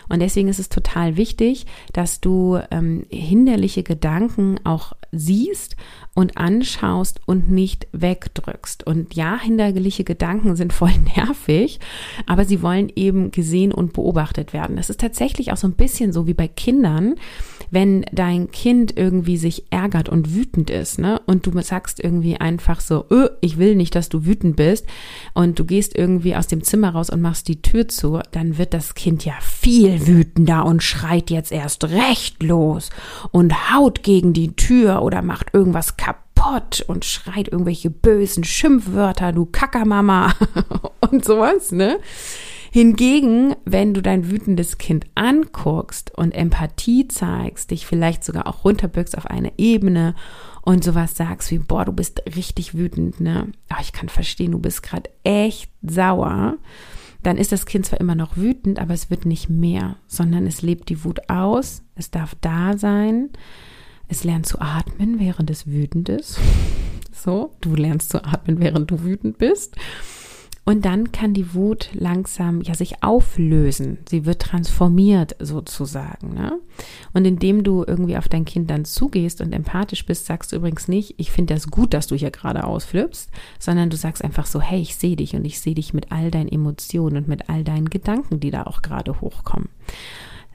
Und 0.10 0.20
deswegen 0.22 0.48
ist 0.48 0.60
es 0.60 0.70
total 0.70 1.18
wichtig, 1.18 1.66
dass 1.94 2.22
du 2.22 2.60
ähm, 2.72 3.06
hinderliche 3.10 3.84
Gedanken 3.84 4.60
auch 4.64 4.94
siehst 5.12 5.76
und 6.14 6.38
anschaust 6.38 7.22
und 7.26 7.50
nicht 7.50 7.88
wegdrückst. 7.92 8.86
Und 8.86 9.16
ja, 9.16 9.40
hinderliche 9.40 10.04
Gedanken 10.04 10.56
sind 10.56 10.74
voll 10.74 10.94
nervig, 11.16 11.80
aber 12.26 12.46
sie 12.46 12.62
wollen 12.62 12.92
eben 12.96 13.32
gesehen 13.32 13.72
und 13.72 13.94
beobachtet 13.94 14.54
werden. 14.54 14.76
Das 14.76 14.90
ist 14.90 15.00
tatsächlich 15.00 15.52
auch 15.52 15.58
so 15.58 15.68
ein 15.68 15.76
bisschen 15.76 16.12
so 16.14 16.28
wie 16.28 16.34
bei 16.34 16.48
Kindern, 16.48 17.16
wenn 17.70 18.06
dein 18.28 18.52
Kind 18.52 18.98
irgendwie 18.98 19.38
sich 19.38 19.64
ärgert 19.70 20.10
und 20.10 20.36
wütend 20.36 20.70
ist, 20.70 21.00
ne, 21.00 21.22
und 21.28 21.46
du 21.46 21.62
sagst 21.62 22.04
irgendwie 22.04 22.36
einfach 22.36 22.82
so, 22.82 23.06
öh, 23.10 23.30
ich 23.40 23.58
will 23.58 23.76
nicht, 23.76 23.96
dass 23.96 24.10
du 24.10 24.26
wütend 24.26 24.58
bist, 24.58 24.86
und 25.34 25.58
du 25.60 25.64
gehst 25.64 25.98
irgendwie 25.98 26.36
aus 26.36 26.48
dem 26.48 26.62
Zimmer 26.62 26.90
raus 26.90 27.10
und 27.10 27.22
machst 27.22 27.48
die 27.48 27.62
Tür 27.62 27.88
zu, 27.88 28.20
dann 28.32 28.58
wird 28.58 28.74
das 28.74 28.96
Kind 28.96 29.24
ja 29.24 29.36
viel 29.42 30.08
wütender 30.08 30.66
und 30.66 30.84
schreit 30.84 31.30
jetzt 31.30 31.54
erst 31.54 31.86
recht 31.86 32.44
los 32.44 32.90
und 33.32 33.74
haut 33.74 34.04
gegen 34.04 34.34
die 34.34 34.58
Tür 34.58 35.04
oder 35.04 35.22
macht 35.22 35.54
irgendwas 35.54 35.96
kaputt 35.96 36.84
und 36.86 37.06
schreit 37.06 37.48
irgendwelche 37.48 37.90
bösen 37.90 38.44
Schimpfwörter, 38.44 39.32
du 39.32 39.46
Kackermama 39.46 40.34
und 41.12 41.24
sowas, 41.24 41.72
ne? 41.72 41.98
Hingegen, 42.72 43.56
wenn 43.66 43.94
du 43.94 44.02
dein 44.02 44.30
wütendes 44.30 44.78
Kind 44.78 45.06
anguckst 45.16 46.12
und 46.16 46.32
Empathie 46.32 47.08
zeigst, 47.08 47.72
dich 47.72 47.86
vielleicht 47.86 48.24
sogar 48.24 48.48
auch 48.48 48.66
runterbückst 48.66 49.18
auf 49.18 49.26
eine 49.26 49.54
Ebene 49.58 50.16
und 50.62 50.84
sowas 50.84 51.16
sagst 51.16 51.50
wie, 51.52 51.60
boah, 51.60 51.86
du 51.86 51.94
bist 51.94 52.22
richtig 52.36 52.76
wütend, 52.76 53.22
ne? 53.22 53.52
Aber 53.70 53.82
ich 53.82 53.94
kann 53.94 54.10
verstehen, 54.10 54.52
du 54.52 54.60
bist 54.60 54.84
gerade 54.84 55.10
echt 55.24 55.72
sauer. 55.82 56.58
Dann 57.24 57.38
ist 57.38 57.52
das 57.52 57.66
Kind 57.66 57.86
zwar 57.86 58.00
immer 58.00 58.16
noch 58.16 58.38
wütend, 58.38 58.80
aber 58.80 58.94
es 58.94 59.10
wird 59.10 59.26
nicht 59.26 59.50
mehr, 59.50 59.98
sondern 60.08 60.46
es 60.46 60.62
lebt 60.62 60.90
die 60.90 61.04
Wut 61.04 61.30
aus, 61.30 61.84
es 61.96 62.12
darf 62.12 62.36
da 62.42 62.78
sein, 62.78 63.30
es 64.08 64.24
lernt 64.24 64.46
zu 64.46 64.60
atmen, 64.60 65.20
während 65.20 65.50
es 65.50 65.68
wütend 65.68 66.10
ist. 66.10 66.40
So, 67.20 67.56
du 67.62 67.74
lernst 67.74 68.12
zu 68.12 68.24
atmen, 68.24 68.60
während 68.60 68.92
du 68.92 69.04
wütend 69.04 69.40
bist. 69.40 69.76
Und 70.68 70.84
dann 70.84 71.14
kann 71.14 71.34
die 71.34 71.54
Wut 71.54 71.92
langsam 71.94 72.60
ja 72.60 72.76
sich 72.76 73.02
auflösen. 73.02 74.00
Sie 74.10 74.26
wird 74.26 74.42
transformiert 74.42 75.34
sozusagen. 75.40 76.34
Ne? 76.34 76.60
Und 77.14 77.24
indem 77.24 77.64
du 77.64 77.86
irgendwie 77.88 78.18
auf 78.18 78.28
dein 78.28 78.44
Kind 78.44 78.70
dann 78.70 78.84
zugehst 78.84 79.40
und 79.40 79.54
empathisch 79.54 80.06
bist, 80.06 80.26
sagst 80.26 80.52
du 80.52 80.58
übrigens 80.58 80.90
nicht, 80.90 81.16
ich 81.16 81.32
finde 81.32 81.54
das 81.54 81.68
gut, 81.68 81.94
dass 81.94 82.08
du 82.08 82.16
hier 82.16 82.32
gerade 82.32 82.66
ausflippst, 82.66 83.32
sondern 83.60 83.90
du 83.90 83.96
sagst 83.96 84.22
einfach 84.26 84.46
so, 84.46 84.60
hey, 84.60 84.82
ich 84.82 84.98
sehe 84.98 85.16
dich 85.16 85.38
und 85.38 85.46
ich 85.46 85.62
sehe 85.62 85.74
dich 85.74 85.94
mit 85.94 86.12
all 86.12 86.32
deinen 86.32 86.50
Emotionen 86.50 87.16
und 87.16 87.30
mit 87.30 87.48
all 87.48 87.64
deinen 87.64 87.90
Gedanken, 87.90 88.42
die 88.42 88.52
da 88.52 88.64
auch 88.64 88.82
gerade 88.82 89.22
hochkommen. 89.22 89.70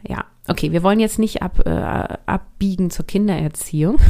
Ja, 0.06 0.26
okay, 0.48 0.72
wir 0.72 0.82
wollen 0.82 1.00
jetzt 1.00 1.18
nicht 1.18 1.42
ab, 1.42 1.60
äh, 1.66 1.70
abbiegen 1.70 2.90
zur 2.90 3.06
Kindererziehung. 3.06 3.98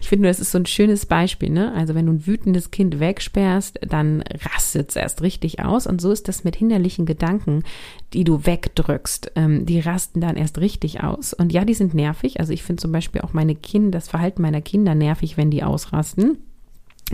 ich 0.00 0.08
finde, 0.08 0.28
das 0.28 0.40
ist 0.40 0.52
so 0.52 0.58
ein 0.58 0.66
schönes 0.66 1.06
Beispiel, 1.06 1.50
ne? 1.50 1.72
Also 1.74 1.94
wenn 1.94 2.06
du 2.06 2.12
ein 2.12 2.26
wütendes 2.26 2.70
Kind 2.70 3.00
wegsperrst, 3.00 3.80
dann 3.86 4.22
rastet 4.54 4.90
es 4.90 4.96
erst 4.96 5.22
richtig 5.22 5.62
aus. 5.62 5.86
Und 5.86 6.00
so 6.00 6.10
ist 6.10 6.28
das 6.28 6.44
mit 6.44 6.56
hinderlichen 6.56 7.06
Gedanken, 7.06 7.62
die 8.12 8.24
du 8.24 8.46
wegdrückst. 8.46 9.32
Ähm, 9.36 9.66
die 9.66 9.80
rasten 9.80 10.20
dann 10.20 10.36
erst 10.36 10.58
richtig 10.58 11.02
aus. 11.02 11.34
Und 11.34 11.52
ja, 11.52 11.64
die 11.64 11.74
sind 11.74 11.94
nervig. 11.94 12.40
Also 12.40 12.52
ich 12.52 12.62
finde 12.62 12.80
zum 12.80 12.92
Beispiel 12.92 13.20
auch 13.20 13.32
meine 13.32 13.54
Kinder, 13.54 13.98
das 13.98 14.08
Verhalten 14.08 14.42
meiner 14.42 14.62
Kinder 14.62 14.94
nervig, 14.94 15.36
wenn 15.36 15.50
die 15.50 15.62
ausrasten. 15.62 16.38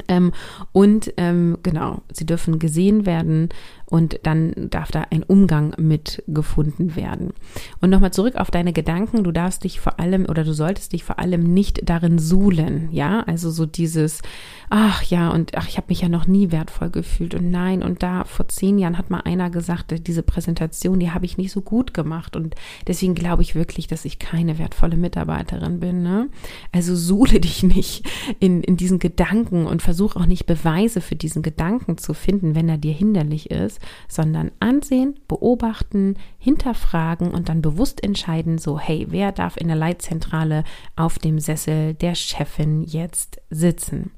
Ähm, 0.09 0.33
und 0.73 1.13
ähm, 1.17 1.59
genau, 1.63 2.03
sie 2.13 2.27
dürfen 2.27 2.59
gesehen 2.59 3.07
werden 3.07 3.49
und 3.91 4.21
dann 4.23 4.53
darf 4.57 4.91
da 4.91 5.07
ein 5.11 5.25
Umgang 5.25 5.75
mit 5.77 6.23
gefunden 6.29 6.97
werden. 6.97 7.33
Und 7.81 7.91
nochmal 7.91 8.13
zurück 8.13 8.37
auf 8.37 8.51
deine 8.51 8.73
Gedanken, 8.73 9.25
du 9.25 9.33
darfst 9.33 9.65
dich 9.65 9.81
vor 9.81 9.99
allem 10.01 10.27
oder 10.27 10.45
du 10.45 10.55
solltest 10.55 10.93
dich 10.93 11.05
vor 11.05 11.19
allem 11.19 11.43
nicht 11.53 11.89
darin 11.89 12.19
suhlen, 12.19 12.89
ja, 12.93 13.21
also 13.23 13.51
so 13.51 13.67
dieses, 13.67 14.23
ach 14.71 15.03
ja, 15.03 15.31
und 15.31 15.57
ach, 15.57 15.69
ich 15.69 15.77
habe 15.77 15.89
mich 15.89 16.01
ja 16.01 16.09
noch 16.09 16.29
nie 16.29 16.53
wertvoll 16.53 16.91
gefühlt. 16.91 17.35
Und 17.35 17.51
nein, 17.51 17.83
und 17.83 18.03
da 18.05 18.25
vor 18.25 18.49
zehn 18.49 18.79
Jahren 18.79 18.97
hat 18.97 19.11
mal 19.11 19.23
einer 19.23 19.51
gesagt, 19.51 20.07
diese 20.07 20.23
Präsentation, 20.23 21.01
die 21.01 21.11
habe 21.11 21.27
ich 21.27 21.37
nicht 21.37 21.51
so 21.51 21.61
gut 21.61 21.93
gemacht. 21.93 22.37
Und 22.37 22.55
deswegen 22.87 23.17
glaube 23.17 23.43
ich 23.43 23.57
wirklich, 23.57 23.89
dass 23.89 24.05
ich 24.05 24.21
keine 24.21 24.59
wertvolle 24.59 24.97
Mitarbeiterin 24.97 25.81
bin, 25.81 26.03
ne? 26.03 26.29
Also 26.71 26.95
suhle 26.95 27.41
dich 27.41 27.65
nicht 27.65 28.09
in, 28.39 28.63
in 28.63 28.77
diesen 28.77 29.01
Gedanken 29.01 29.67
und 29.67 29.83
versuch 29.83 30.15
auch 30.15 30.27
nicht 30.27 30.47
Beweise 30.47 31.01
für 31.01 31.17
diesen 31.17 31.43
Gedanken 31.43 31.99
zu 31.99 32.15
finden, 32.15 32.55
wenn 32.55 32.69
er 32.69 32.79
dir 32.79 32.93
hinderlich 32.93 33.51
ist, 33.51 33.80
sondern 34.09 34.51
ansehen, 34.61 35.19
beobachten, 35.29 36.17
hinterfragen 36.39 37.31
und 37.31 37.49
dann 37.49 37.63
bewusst 37.63 38.03
entscheiden, 38.03 38.59
so, 38.59 38.79
hey, 38.79 39.07
wer 39.11 39.33
darf 39.33 39.57
in 39.57 39.69
der 39.69 39.77
Leitzentrale 39.77 40.65
auf 40.97 41.19
dem 41.19 41.39
Sessel 41.39 41.95
der 41.95 42.15
Chefin 42.15 42.83
jetzt 42.83 43.41
sitzen? 43.51 44.11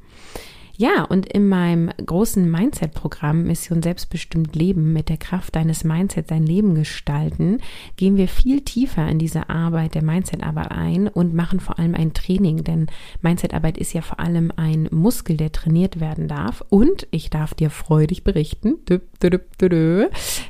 Ja, 0.76 1.04
und 1.04 1.26
in 1.26 1.48
meinem 1.48 1.90
großen 2.04 2.50
Mindset-Programm 2.50 3.44
Mission 3.44 3.82
Selbstbestimmt 3.82 4.56
Leben 4.56 4.92
mit 4.92 5.10
der 5.10 5.18
Kraft 5.18 5.54
deines 5.54 5.84
Mindsets 5.84 6.28
dein 6.28 6.44
Leben 6.46 6.74
gestalten, 6.74 7.58
gehen 7.96 8.16
wir 8.16 8.26
viel 8.26 8.62
tiefer 8.62 9.06
in 9.06 9.18
diese 9.18 9.50
Arbeit 9.50 9.94
der 9.94 10.02
Mindset-Arbeit 10.02 10.70
ein 10.70 11.08
und 11.08 11.34
machen 11.34 11.60
vor 11.60 11.78
allem 11.78 11.94
ein 11.94 12.14
Training, 12.14 12.64
denn 12.64 12.86
Mindset-Arbeit 13.20 13.76
ist 13.76 13.92
ja 13.92 14.00
vor 14.00 14.18
allem 14.18 14.50
ein 14.56 14.88
Muskel, 14.90 15.36
der 15.36 15.52
trainiert 15.52 16.00
werden 16.00 16.26
darf. 16.26 16.64
Und 16.70 17.06
ich 17.10 17.28
darf 17.28 17.54
dir 17.54 17.70
freudig 17.70 18.24
berichten, 18.24 18.78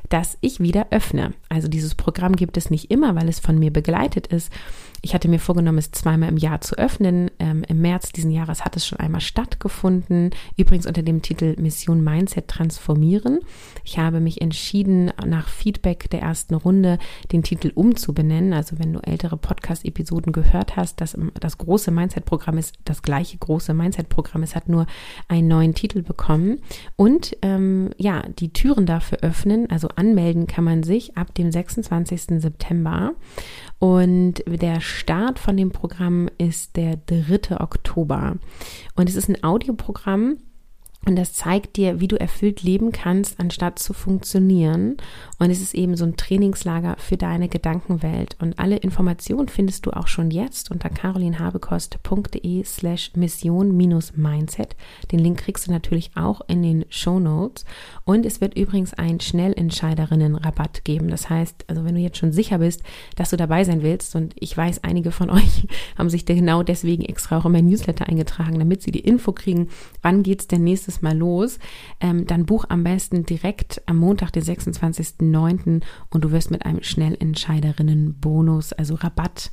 dass 0.09 0.39
ich 0.41 0.61
wieder 0.61 0.89
öffne. 0.91 1.33
Also 1.49 1.69
dieses 1.69 1.95
Programm 1.95 2.37
gibt 2.37 2.57
es 2.57 2.71
nicht 2.71 2.91
immer, 2.91 3.15
weil 3.15 3.29
es 3.29 3.41
von 3.41 3.59
mir 3.59 3.73
begleitet 3.73 4.27
ist. 4.27 4.51
Ich 5.05 5.15
hatte 5.15 5.27
mir 5.27 5.41
vorgenommen, 5.41 5.79
es 5.79 5.91
zweimal 5.91 6.29
im 6.29 6.37
Jahr 6.37 6.61
zu 6.61 6.79
öffnen. 6.79 7.29
Ähm, 7.41 7.65
Im 7.67 7.81
März 7.81 8.13
diesen 8.13 8.31
Jahres 8.31 8.65
hat 8.65 8.77
es 8.77 8.87
schon 8.87 9.01
einmal 9.01 9.21
stattgefunden. 9.21 10.31
Übrigens 10.57 10.87
unter 10.87 11.03
dem 11.03 11.23
Titel 11.23 11.61
Mission 11.61 12.05
Mindset 12.05 12.47
transformieren. 12.47 13.41
Ich 13.83 13.99
habe 13.99 14.21
mich 14.21 14.41
entschieden, 14.41 15.11
nach 15.27 15.49
Feedback 15.49 16.09
der 16.11 16.23
ersten 16.23 16.55
Runde 16.55 16.99
den 17.33 17.43
Titel 17.43 17.73
umzubenennen. 17.75 18.53
Also 18.53 18.79
wenn 18.79 18.93
du 18.93 19.01
ältere 19.01 19.37
Podcast-Episoden 19.37 20.33
gehört 20.33 20.77
hast, 20.77 21.01
das, 21.01 21.19
das 21.41 21.59
große 21.59 21.91
Mindset-Programm 21.91 22.59
ist 22.59 22.79
das 22.85 23.03
gleiche 23.03 23.39
große 23.39 23.75
Mindset-Programm. 23.75 24.45
Es 24.45 24.55
hat 24.55 24.69
nur 24.69 24.87
einen 25.27 25.49
neuen 25.49 25.75
Titel 25.75 26.03
bekommen. 26.03 26.61
Und 26.95 27.37
ähm, 27.43 27.91
ja, 27.99 28.23
die 28.39 28.53
Türen 28.63 28.87
dafür 28.87 29.19
öffnen. 29.23 29.69
Also 29.71 29.89
anmelden 29.89 30.47
kann 30.47 30.63
man 30.63 30.85
sich 30.85 31.17
ab 31.17 31.35
dem 31.35 31.51
26. 31.51 32.41
September. 32.41 33.15
Und 33.81 34.45
der 34.47 34.81
Start 34.81 35.41
von 35.41 35.57
dem 35.57 35.73
Programm 35.73 36.29
ist 36.39 36.77
der 36.77 36.97
3. 37.07 37.61
Oktober. 37.61 38.37
Und 38.95 39.09
es 39.09 39.17
ist 39.17 39.29
ein 39.29 39.43
Audioprogramm, 39.43 40.37
und 41.05 41.17
das 41.17 41.33
zeigt 41.33 41.77
dir, 41.77 42.01
wie 42.01 42.07
du 42.07 42.19
erfüllt 42.19 42.63
leben 42.63 42.93
kannst, 42.93 43.41
anstatt 43.41 43.81
zu 43.81 43.93
funktionieren. 43.93 44.97
Und 45.41 45.51
es 45.51 45.61
ist 45.61 45.75
eben 45.75 45.97
so 45.97 46.05
ein 46.05 46.17
Trainingslager 46.17 46.95
für 46.99 47.17
deine 47.17 47.49
Gedankenwelt. 47.49 48.37
Und 48.41 48.61
alle 48.61 48.77
Informationen 48.77 49.49
findest 49.49 49.85
du 49.85 49.91
auch 49.91 50.07
schon 50.07 50.31
jetzt 50.31 50.71
unter 50.71 50.91
carolinhabekost.de 50.91 52.63
slash 52.65 53.11
mission-mindset. 53.17 54.77
Den 55.11 55.19
Link 55.19 55.39
kriegst 55.39 55.67
du 55.67 55.73
natürlich 55.73 56.13
auch 56.15 56.41
in 56.47 56.63
den 56.63 56.85
Show 56.89 57.19
Notes. 57.19 57.65
Und 58.05 58.25
es 58.25 58.41
wird 58.41 58.57
übrigens 58.57 58.95
einen 58.95 59.19
Schnellentscheiderinnen-Rabatt 59.19 60.85
geben. 60.85 61.09
Das 61.09 61.29
heißt, 61.29 61.65
also 61.67 61.85
wenn 61.85 61.97
du 61.97 62.01
jetzt 62.01 62.19
schon 62.19 62.33
sicher 62.33 62.59
bist, 62.59 62.85
dass 63.17 63.31
du 63.31 63.37
dabei 63.37 63.65
sein 63.65 63.83
willst, 63.83 64.15
und 64.15 64.35
ich 64.39 64.57
weiß, 64.57 64.85
einige 64.85 65.11
von 65.11 65.31
euch 65.31 65.67
haben 65.99 66.11
sich 66.11 66.27
genau 66.27 66.63
deswegen 66.63 67.03
extra 67.03 67.39
auch 67.39 67.47
in 67.47 67.53
mein 67.53 67.67
Newsletter 67.67 68.07
eingetragen, 68.07 68.61
damit 68.61 68.83
sie 68.83 68.93
die 68.93 69.01
Info 69.01 69.33
kriegen, 69.33 69.69
wann 70.01 70.23
geht's 70.23 70.47
denn 70.47 70.63
nächstes 70.63 70.92
nächstes 70.93 71.03
Mal 71.03 71.17
los, 71.17 71.59
ähm, 72.01 72.27
dann 72.27 72.47
buch 72.47 72.67
am 72.69 72.85
besten 72.85 73.25
direkt 73.25 73.83
am 73.87 73.97
Montag, 73.97 74.33
den 74.33 74.43
26.09. 74.43 75.83
und 76.11 76.25
du 76.25 76.31
wirst 76.31 76.51
mit 76.51 76.67
einem 76.67 76.83
Schnellentscheiderinnen-Bonus, 76.83 78.73
also 78.73 78.95
Rabatt, 78.95 79.51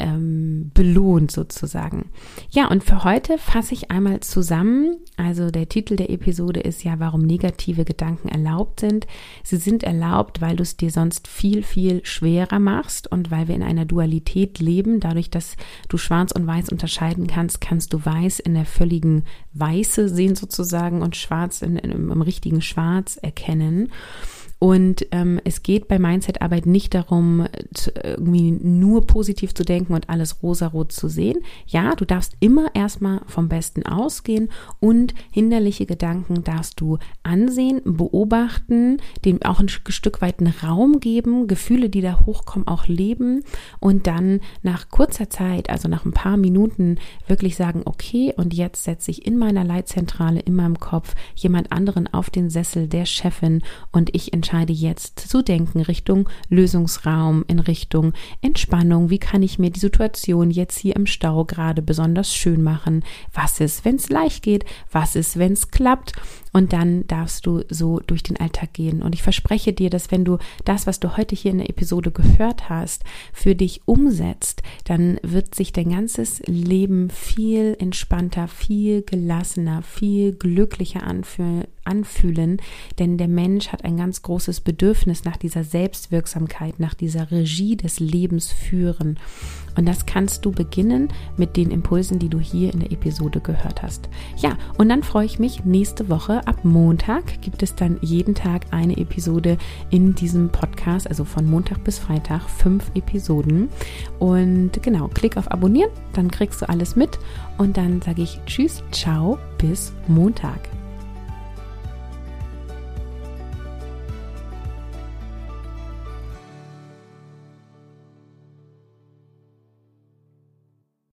ähm, 0.00 0.70
belohnt 0.74 1.30
sozusagen. 1.30 2.10
Ja, 2.50 2.68
und 2.68 2.84
für 2.84 3.04
heute 3.04 3.38
fasse 3.38 3.74
ich 3.74 3.90
einmal 3.90 4.20
zusammen. 4.20 4.96
Also 5.16 5.50
der 5.50 5.68
Titel 5.68 5.96
der 5.96 6.10
Episode 6.10 6.60
ist 6.60 6.84
ja, 6.84 6.98
warum 6.98 7.22
negative 7.22 7.84
Gedanken 7.84 8.28
erlaubt 8.28 8.80
sind. 8.80 9.06
Sie 9.42 9.56
sind 9.56 9.82
erlaubt, 9.82 10.40
weil 10.40 10.56
du 10.56 10.62
es 10.62 10.76
dir 10.76 10.90
sonst 10.90 11.28
viel, 11.28 11.62
viel 11.62 12.04
schwerer 12.04 12.58
machst 12.58 13.10
und 13.10 13.30
weil 13.30 13.48
wir 13.48 13.54
in 13.54 13.62
einer 13.62 13.84
Dualität 13.84 14.58
leben. 14.58 15.00
Dadurch, 15.00 15.30
dass 15.30 15.56
du 15.88 15.96
schwarz 15.96 16.32
und 16.32 16.46
weiß 16.46 16.68
unterscheiden 16.70 17.26
kannst, 17.26 17.60
kannst 17.60 17.92
du 17.92 18.04
weiß 18.04 18.40
in 18.40 18.54
der 18.54 18.66
völligen 18.66 19.24
Weiße 19.54 20.08
sehen 20.08 20.36
sozusagen 20.36 21.02
und 21.02 21.16
schwarz 21.16 21.62
in, 21.62 21.76
in, 21.76 21.90
im 21.90 22.22
richtigen 22.22 22.60
Schwarz 22.60 23.16
erkennen. 23.16 23.90
Und 24.58 25.06
ähm, 25.10 25.38
es 25.44 25.62
geht 25.62 25.86
bei 25.86 25.98
Mindset-Arbeit 25.98 26.64
nicht 26.64 26.94
darum, 26.94 27.46
irgendwie 28.02 28.52
nur 28.52 29.06
positiv 29.06 29.54
zu 29.54 29.64
denken 29.64 29.92
und 29.92 30.08
alles 30.08 30.42
rosarot 30.42 30.92
zu 30.92 31.08
sehen. 31.08 31.38
Ja, 31.66 31.94
du 31.94 32.06
darfst 32.06 32.36
immer 32.40 32.74
erstmal 32.74 33.20
vom 33.26 33.48
Besten 33.48 33.84
ausgehen 33.84 34.48
und 34.80 35.14
hinderliche 35.30 35.84
Gedanken 35.84 36.42
darfst 36.42 36.80
du 36.80 36.98
ansehen, 37.22 37.82
beobachten, 37.84 38.96
dem 39.26 39.42
auch 39.42 39.60
ein 39.60 39.68
Stück 39.68 40.22
weit 40.22 40.40
einen 40.40 40.54
Raum 40.62 41.00
geben, 41.00 41.48
Gefühle, 41.48 41.90
die 41.90 42.00
da 42.00 42.24
hochkommen, 42.24 42.66
auch 42.66 42.86
leben 42.86 43.42
und 43.78 44.06
dann 44.06 44.40
nach 44.62 44.88
kurzer 44.88 45.28
Zeit, 45.28 45.68
also 45.68 45.88
nach 45.88 46.06
ein 46.06 46.12
paar 46.12 46.38
Minuten, 46.38 46.96
wirklich 47.26 47.56
sagen, 47.56 47.82
okay, 47.84 48.32
und 48.36 48.54
jetzt 48.54 48.84
setze 48.84 49.10
ich 49.10 49.26
in 49.26 49.36
meiner 49.36 49.64
Leitzentrale, 49.64 50.40
in 50.40 50.54
meinem 50.54 50.80
Kopf 50.80 51.14
jemand 51.34 51.72
anderen 51.72 52.12
auf 52.12 52.30
den 52.30 52.48
Sessel 52.48 52.88
der 52.88 53.04
Chefin 53.04 53.62
und 53.92 54.14
ich 54.14 54.32
entscheide, 54.32 54.45
entscheide 54.46 54.72
jetzt 54.72 55.18
zu 55.18 55.42
denken 55.42 55.80
Richtung 55.80 56.28
Lösungsraum, 56.48 57.44
in 57.48 57.58
Richtung 57.58 58.12
Entspannung. 58.42 59.10
Wie 59.10 59.18
kann 59.18 59.42
ich 59.42 59.58
mir 59.58 59.70
die 59.70 59.80
Situation 59.80 60.52
jetzt 60.52 60.78
hier 60.78 60.94
im 60.94 61.06
Stau 61.06 61.44
gerade 61.44 61.82
besonders 61.82 62.32
schön 62.32 62.62
machen? 62.62 63.04
Was 63.34 63.58
ist, 63.58 63.84
wenn 63.84 63.96
es 63.96 64.08
leicht 64.08 64.44
geht? 64.44 64.64
Was 64.92 65.16
ist, 65.16 65.36
wenn 65.36 65.54
es 65.54 65.72
klappt? 65.72 66.12
Und 66.52 66.72
dann 66.72 67.06
darfst 67.08 67.44
du 67.44 67.64
so 67.68 68.00
durch 68.06 68.22
den 68.22 68.38
Alltag 68.38 68.72
gehen. 68.72 69.02
Und 69.02 69.14
ich 69.14 69.22
verspreche 69.22 69.72
dir, 69.74 69.90
dass 69.90 70.10
wenn 70.10 70.24
du 70.24 70.38
das, 70.64 70.86
was 70.86 71.00
du 71.00 71.16
heute 71.16 71.34
hier 71.34 71.50
in 71.50 71.58
der 71.58 71.68
Episode 71.68 72.12
gehört 72.12 72.70
hast, 72.70 73.02
für 73.32 73.54
dich 73.54 73.82
umsetzt, 73.84 74.62
dann 74.84 75.18
wird 75.22 75.54
sich 75.54 75.72
dein 75.72 75.90
ganzes 75.90 76.40
Leben 76.46 77.10
viel 77.10 77.76
entspannter, 77.78 78.48
viel 78.48 79.02
gelassener, 79.02 79.82
viel 79.82 80.32
glücklicher 80.32 81.02
anfühlen. 81.02 82.56
Denn 82.98 83.18
der 83.18 83.28
Mensch 83.28 83.68
hat 83.68 83.84
ein 83.84 83.98
ganz 83.98 84.22
großes 84.36 84.60
Bedürfnis 84.60 85.24
nach 85.24 85.38
dieser 85.38 85.64
Selbstwirksamkeit, 85.64 86.78
nach 86.78 86.92
dieser 86.92 87.30
Regie 87.30 87.74
des 87.74 88.00
Lebens 88.00 88.52
führen. 88.52 89.18
Und 89.78 89.88
das 89.88 90.04
kannst 90.04 90.44
du 90.44 90.52
beginnen 90.52 91.08
mit 91.38 91.56
den 91.56 91.70
Impulsen, 91.70 92.18
die 92.18 92.28
du 92.28 92.38
hier 92.38 92.70
in 92.74 92.80
der 92.80 92.92
Episode 92.92 93.40
gehört 93.40 93.82
hast. 93.82 94.10
Ja, 94.36 94.58
und 94.76 94.90
dann 94.90 95.02
freue 95.02 95.24
ich 95.24 95.38
mich 95.38 95.64
nächste 95.64 96.10
Woche 96.10 96.46
ab 96.46 96.66
Montag 96.66 97.40
gibt 97.40 97.62
es 97.62 97.74
dann 97.74 97.96
jeden 98.02 98.34
Tag 98.34 98.66
eine 98.72 98.98
Episode 98.98 99.56
in 99.88 100.14
diesem 100.14 100.50
Podcast, 100.50 101.08
also 101.08 101.24
von 101.24 101.46
Montag 101.46 101.82
bis 101.82 101.98
Freitag 101.98 102.42
fünf 102.50 102.90
Episoden. 102.94 103.70
Und 104.18 104.82
genau, 104.82 105.08
klick 105.08 105.38
auf 105.38 105.50
Abonnieren, 105.50 105.90
dann 106.12 106.30
kriegst 106.30 106.60
du 106.60 106.68
alles 106.68 106.94
mit 106.94 107.18
und 107.56 107.78
dann 107.78 108.02
sage 108.02 108.20
ich 108.20 108.38
Tschüss, 108.44 108.82
ciao, 108.92 109.38
bis 109.56 109.94
Montag. 110.08 110.75